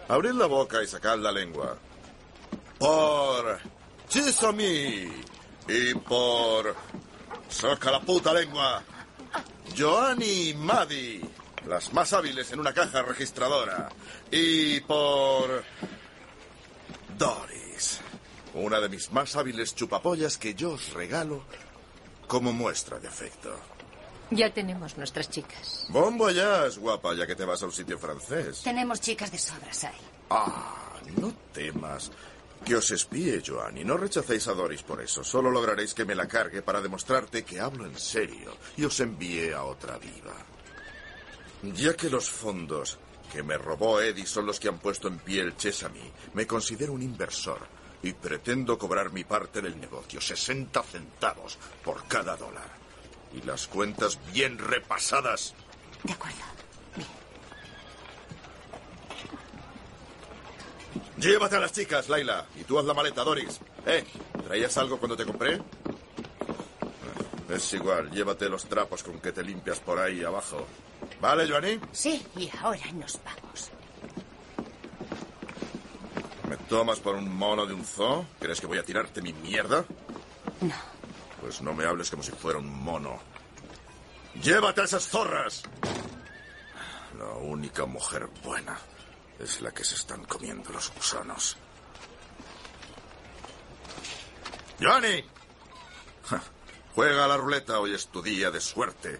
Abrid 0.07 0.31
la 0.31 0.45
boca 0.45 0.83
y 0.83 0.87
sacad 0.87 1.17
la 1.19 1.31
lengua. 1.31 1.77
Por 2.77 3.59
Chisami 4.07 5.11
y 5.67 5.93
por 5.95 6.75
Saca 7.49 7.91
la 7.91 8.01
puta 8.01 8.33
lengua. 8.33 8.83
Joanny 9.77 10.49
y 10.49 10.53
Maddy, 10.53 11.21
las 11.67 11.93
más 11.93 12.13
hábiles 12.13 12.51
en 12.51 12.59
una 12.59 12.73
caja 12.73 13.01
registradora. 13.01 13.89
Y 14.31 14.79
por 14.81 15.63
Doris, 17.17 17.99
una 18.53 18.79
de 18.79 18.89
mis 18.89 19.11
más 19.11 19.35
hábiles 19.35 19.75
chupapollas 19.75 20.37
que 20.37 20.53
yo 20.53 20.71
os 20.71 20.93
regalo 20.93 21.43
como 22.27 22.51
muestra 22.51 22.99
de 22.99 23.07
afecto. 23.07 23.55
Ya 24.31 24.51
tenemos 24.51 24.97
nuestras 24.97 25.29
chicas. 25.29 25.85
Bon 25.89 26.17
voyage, 26.17 26.79
guapa, 26.79 27.13
ya 27.13 27.27
que 27.27 27.35
te 27.35 27.45
vas 27.45 27.61
a 27.61 27.67
un 27.67 27.71
sitio 27.71 27.99
francés. 27.99 28.61
Tenemos 28.63 28.99
chicas 28.99 29.31
de 29.31 29.37
sobras 29.37 29.83
ahí. 29.83 30.01
Ah, 30.31 30.99
no 31.17 31.31
temas. 31.53 32.11
Que 32.63 32.75
os 32.75 32.89
espíe, 32.91 33.43
Joan, 33.45 33.77
y 33.77 33.83
no 33.83 33.97
rechacéis 33.97 34.47
a 34.47 34.53
Doris 34.53 34.81
por 34.81 35.01
eso. 35.01 35.23
Solo 35.23 35.51
lograréis 35.51 35.93
que 35.93 36.05
me 36.05 36.15
la 36.15 36.27
cargue 36.27 36.61
para 36.61 36.81
demostrarte 36.81 37.43
que 37.43 37.59
hablo 37.59 37.85
en 37.85 37.97
serio 37.97 38.57
y 38.77 38.85
os 38.85 38.99
envíe 38.99 39.51
a 39.51 39.63
otra 39.63 39.97
viva. 39.97 40.33
Ya 41.73 41.95
que 41.95 42.09
los 42.09 42.29
fondos 42.29 42.97
que 43.31 43.43
me 43.43 43.57
robó 43.57 43.99
Eddie 43.99 44.25
son 44.25 44.45
los 44.45 44.59
que 44.59 44.67
han 44.69 44.79
puesto 44.79 45.07
en 45.07 45.19
pie 45.19 45.41
el 45.41 45.57
Chesame, 45.57 46.11
me 46.33 46.47
considero 46.47 46.93
un 46.93 47.01
inversor 47.01 47.59
y 48.01 48.13
pretendo 48.13 48.77
cobrar 48.77 49.11
mi 49.11 49.23
parte 49.23 49.61
del 49.61 49.79
negocio, 49.79 50.21
60 50.21 50.81
centavos 50.83 51.57
por 51.83 52.07
cada 52.07 52.37
dólar. 52.37 52.69
Y 53.33 53.41
las 53.41 53.67
cuentas 53.67 54.19
bien 54.31 54.57
repasadas. 54.57 55.53
De 56.03 56.13
acuerdo. 56.13 56.37
Llévate 61.17 61.55
a 61.55 61.59
las 61.59 61.71
chicas, 61.71 62.09
Laila. 62.09 62.45
Y 62.59 62.63
tú 62.63 62.77
haz 62.77 62.85
la 62.85 62.93
maleta, 62.93 63.23
Doris. 63.23 63.59
¿Eh? 63.85 64.03
¿Traías 64.45 64.77
algo 64.77 64.97
cuando 64.97 65.15
te 65.15 65.25
compré? 65.25 65.61
Es 67.49 67.73
igual, 67.73 68.09
llévate 68.11 68.49
los 68.49 68.65
trapos 68.65 69.03
con 69.03 69.19
que 69.19 69.31
te 69.31 69.43
limpias 69.43 69.79
por 69.79 69.99
ahí 69.99 70.23
abajo. 70.23 70.65
¿Vale, 71.21 71.47
Joanny? 71.47 71.79
Sí, 71.91 72.25
y 72.35 72.49
ahora 72.61 72.91
nos 72.93 73.19
vamos. 73.23 73.71
¿Me 76.49 76.57
tomas 76.57 76.99
por 76.99 77.15
un 77.15 77.33
mono 77.33 77.65
de 77.65 77.73
un 77.73 77.85
zoo? 77.85 78.25
¿Crees 78.39 78.59
que 78.59 78.67
voy 78.67 78.77
a 78.77 78.83
tirarte 78.83 79.21
mi 79.21 79.31
mierda? 79.31 79.85
No. 80.61 80.75
Pues 81.39 81.61
no 81.61 81.73
me 81.73 81.85
hables 81.85 82.09
como 82.09 82.23
si 82.23 82.31
fuera 82.31 82.59
un 82.59 82.83
mono. 82.83 83.19
¡Llévate 84.41 84.81
a 84.81 84.83
esas 84.83 85.07
zorras! 85.07 85.63
La 87.17 87.29
única 87.37 87.85
mujer 87.85 88.27
buena 88.43 88.77
es 89.39 89.61
la 89.61 89.71
que 89.71 89.83
se 89.83 89.95
están 89.95 90.23
comiendo 90.25 90.71
los 90.71 90.93
gusanos. 90.93 91.57
¡Johnny! 94.81 95.23
Ja, 96.29 96.41
Juega 96.95 97.25
a 97.25 97.27
la 97.27 97.37
ruleta, 97.37 97.79
hoy 97.79 97.93
es 97.93 98.07
tu 98.07 98.21
día 98.21 98.51
de 98.51 98.61
suerte. 98.61 99.19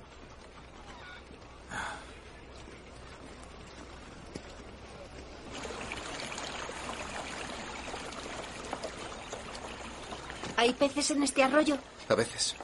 ¿Hay 10.56 10.72
peces 10.74 11.12
en 11.12 11.24
este 11.24 11.44
arroyo? 11.44 11.78
A 12.08 12.16
veces. 12.16 12.56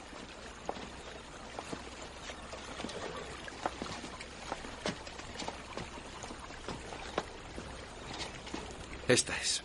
Esta 9.12 9.38
es. 9.38 9.62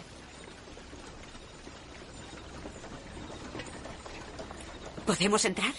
¿Podemos 5.06 5.44
entrar? 5.44 5.72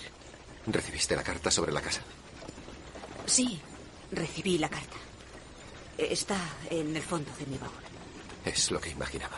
¿Recibiste 0.68 1.18
la 1.18 1.24
carta 1.24 1.51
sobre 1.51 1.74
la 1.74 1.82
casa? 1.82 1.99
Sí, 3.26 3.59
recibí 4.09 4.57
la 4.57 4.70
carta. 4.70 4.95
Está 5.97 6.39
en 6.70 6.95
el 6.95 7.03
fondo 7.03 7.30
de 7.38 7.45
mi 7.45 7.57
baúl. 7.57 7.74
Es 8.45 8.72
lo 8.72 8.80
que 8.80 8.89
imaginaba. 8.89 9.36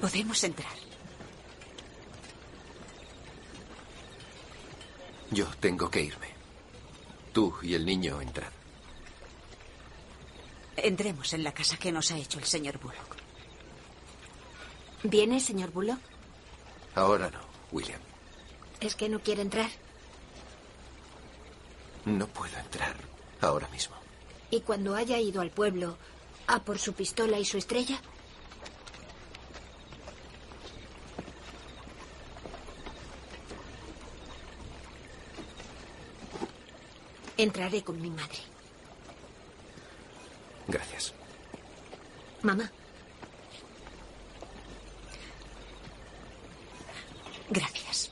Podemos 0.00 0.42
entrar. 0.42 0.74
Yo 5.30 5.46
tengo 5.60 5.88
que 5.88 6.02
irme. 6.02 6.30
Tú 7.32 7.54
y 7.62 7.74
el 7.74 7.86
niño 7.86 8.20
entrad. 8.20 8.61
Entremos 10.82 11.32
en 11.32 11.44
la 11.44 11.54
casa 11.54 11.76
que 11.76 11.92
nos 11.92 12.10
ha 12.10 12.18
hecho 12.18 12.40
el 12.40 12.44
señor 12.44 12.76
Bullock. 12.80 13.16
¿Viene, 15.04 15.38
señor 15.38 15.70
Bullock? 15.70 16.00
Ahora 16.96 17.30
no, 17.30 17.38
William. 17.70 18.00
¿Es 18.80 18.96
que 18.96 19.08
no 19.08 19.20
quiere 19.20 19.42
entrar? 19.42 19.70
No 22.04 22.26
puedo 22.26 22.58
entrar 22.58 22.96
ahora 23.40 23.68
mismo. 23.68 23.94
¿Y 24.50 24.62
cuando 24.62 24.96
haya 24.96 25.20
ido 25.20 25.40
al 25.40 25.50
pueblo 25.50 25.96
a 26.48 26.64
por 26.64 26.80
su 26.80 26.94
pistola 26.94 27.38
y 27.38 27.44
su 27.44 27.58
estrella? 27.58 28.00
Entraré 37.36 37.84
con 37.84 38.02
mi 38.02 38.10
madre. 38.10 38.51
Gracias. 40.68 41.12
Mamá, 42.42 42.70
Gracias. 47.52 48.10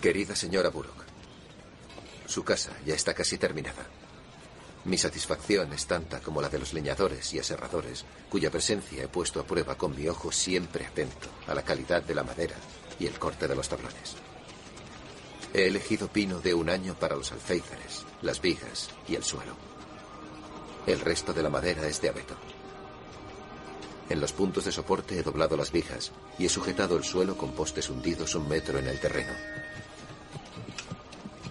Querida 0.00 0.34
señora 0.34 0.70
Bullock, 0.70 1.04
su 2.26 2.42
casa 2.42 2.72
ya 2.84 2.94
está 2.94 3.14
casi 3.14 3.38
terminada. 3.38 3.86
Mi 4.84 4.98
satisfacción 4.98 5.72
es 5.72 5.86
tanta 5.86 6.18
como 6.18 6.42
la 6.42 6.48
de 6.48 6.58
los 6.58 6.72
leñadores 6.72 7.32
y 7.32 7.38
aserradores, 7.38 8.04
cuya 8.28 8.50
presencia 8.50 9.04
he 9.04 9.08
puesto 9.08 9.38
a 9.38 9.46
prueba 9.46 9.76
con 9.76 9.94
mi 9.94 10.08
ojo 10.08 10.32
siempre 10.32 10.84
atento 10.84 11.28
a 11.46 11.54
la 11.54 11.62
calidad 11.62 12.02
de 12.02 12.16
la 12.16 12.24
madera 12.24 12.56
y 12.98 13.06
el 13.06 13.18
corte 13.18 13.48
de 13.48 13.54
los 13.54 13.68
tablones. 13.68 14.16
He 15.54 15.66
elegido 15.66 16.08
pino 16.08 16.40
de 16.40 16.54
un 16.54 16.70
año 16.70 16.94
para 16.94 17.16
los 17.16 17.30
alféizares, 17.32 18.04
las 18.22 18.40
vigas 18.40 18.88
y 19.06 19.14
el 19.14 19.24
suelo. 19.24 19.54
El 20.86 21.00
resto 21.00 21.32
de 21.32 21.42
la 21.42 21.50
madera 21.50 21.86
es 21.86 22.00
de 22.00 22.08
abeto. 22.08 22.34
En 24.08 24.20
los 24.20 24.32
puntos 24.32 24.64
de 24.64 24.72
soporte 24.72 25.18
he 25.18 25.22
doblado 25.22 25.56
las 25.56 25.70
vigas 25.70 26.12
y 26.38 26.46
he 26.46 26.48
sujetado 26.48 26.96
el 26.96 27.04
suelo 27.04 27.36
con 27.36 27.52
postes 27.52 27.88
hundidos 27.88 28.34
un 28.34 28.48
metro 28.48 28.78
en 28.78 28.86
el 28.86 28.98
terreno. 28.98 29.32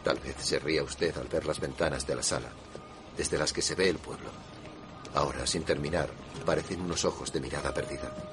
Tal 0.03 0.19
vez 0.19 0.35
se 0.39 0.59
ría 0.59 0.83
usted 0.83 1.15
al 1.17 1.27
ver 1.27 1.45
las 1.45 1.59
ventanas 1.59 2.05
de 2.07 2.15
la 2.15 2.23
sala, 2.23 2.49
desde 3.15 3.37
las 3.37 3.53
que 3.53 3.61
se 3.61 3.75
ve 3.75 3.89
el 3.89 3.97
pueblo. 3.97 4.29
Ahora, 5.13 5.45
sin 5.45 5.63
terminar, 5.63 6.09
parecen 6.45 6.81
unos 6.81 7.05
ojos 7.05 7.31
de 7.31 7.39
mirada 7.39 7.73
perdida. 7.73 8.30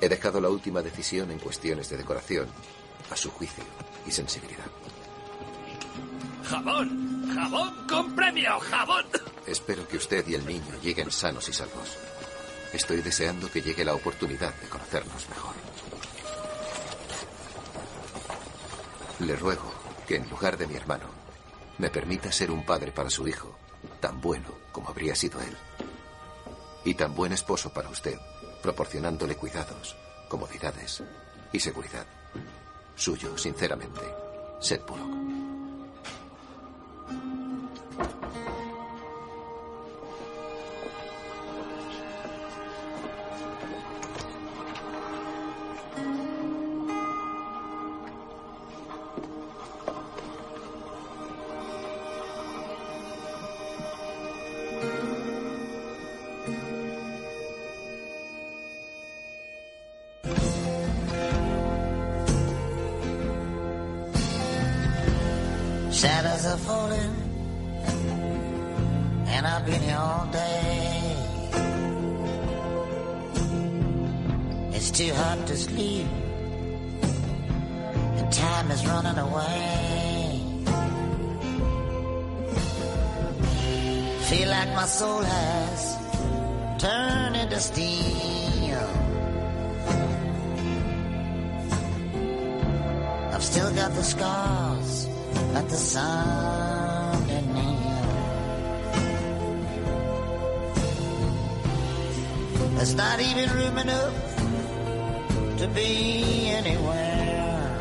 He 0.00 0.08
dejado 0.08 0.40
la 0.40 0.48
última 0.48 0.82
decisión 0.82 1.30
en 1.30 1.38
cuestiones 1.38 1.88
de 1.88 1.96
decoración 1.96 2.48
a 3.10 3.16
su 3.16 3.30
juicio 3.30 3.64
y 4.06 4.12
sensibilidad. 4.12 4.66
¡Jabón! 6.44 7.30
¡Jabón 7.34 7.86
con 7.88 8.14
premio! 8.14 8.58
¡Jabón! 8.60 9.04
Espero 9.46 9.86
que 9.88 9.96
usted 9.96 10.26
y 10.28 10.34
el 10.34 10.46
niño 10.46 10.78
lleguen 10.82 11.10
sanos 11.10 11.48
y 11.48 11.52
salvos. 11.52 11.96
Estoy 12.72 13.02
deseando 13.02 13.50
que 13.50 13.62
llegue 13.62 13.84
la 13.84 13.94
oportunidad 13.94 14.54
de 14.54 14.68
conocernos 14.68 15.28
mejor. 15.28 15.54
Le 19.20 19.36
ruego 19.36 19.72
que 20.06 20.16
en 20.16 20.28
lugar 20.30 20.56
de 20.56 20.66
mi 20.66 20.74
hermano, 20.74 21.06
me 21.76 21.90
permita 21.90 22.32
ser 22.32 22.50
un 22.50 22.64
padre 22.64 22.92
para 22.92 23.10
su 23.10 23.28
hijo, 23.28 23.56
tan 24.00 24.20
bueno 24.20 24.48
como 24.72 24.88
habría 24.88 25.14
sido 25.14 25.40
él. 25.40 25.56
Y 26.84 26.94
tan 26.94 27.14
buen 27.14 27.32
esposo 27.32 27.70
para 27.72 27.90
usted, 27.90 28.18
proporcionándole 28.62 29.36
cuidados, 29.36 29.96
comodidades 30.28 31.02
y 31.52 31.60
seguridad. 31.60 32.06
Suyo, 32.94 33.36
sinceramente, 33.38 34.00
Seth 34.60 34.86
Bullock. 34.86 35.27
Shadows 65.98 66.46
are 66.46 66.56
falling, 66.58 67.14
and 69.26 69.44
I've 69.44 69.66
been 69.66 69.80
here 69.80 69.96
all 69.98 70.26
day. 70.26 71.16
It's 74.74 74.92
too 74.92 75.12
hot 75.12 75.44
to 75.48 75.56
sleep, 75.56 76.06
and 78.16 78.32
time 78.32 78.70
is 78.70 78.86
running 78.86 79.18
away. 79.18 80.40
Feel 84.28 84.50
like 84.50 84.68
my 84.76 84.86
soul 84.86 85.22
has 85.22 85.96
turned 86.78 87.34
into 87.34 87.58
steel. 87.58 88.88
I've 93.34 93.42
still 93.42 93.74
got 93.74 93.92
the 93.94 94.04
scars 94.04 95.07
the 95.68 95.76
sun 95.76 97.30
in. 97.30 97.48
There's 102.78 102.94
not 102.94 103.20
even 103.20 103.50
room 103.50 103.76
enough 103.76 104.14
to 105.58 105.66
be 105.74 106.48
anywhere. 106.60 107.80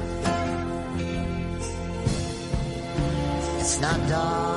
It's 3.59 3.79
not 3.79 3.99
dark 4.09 4.56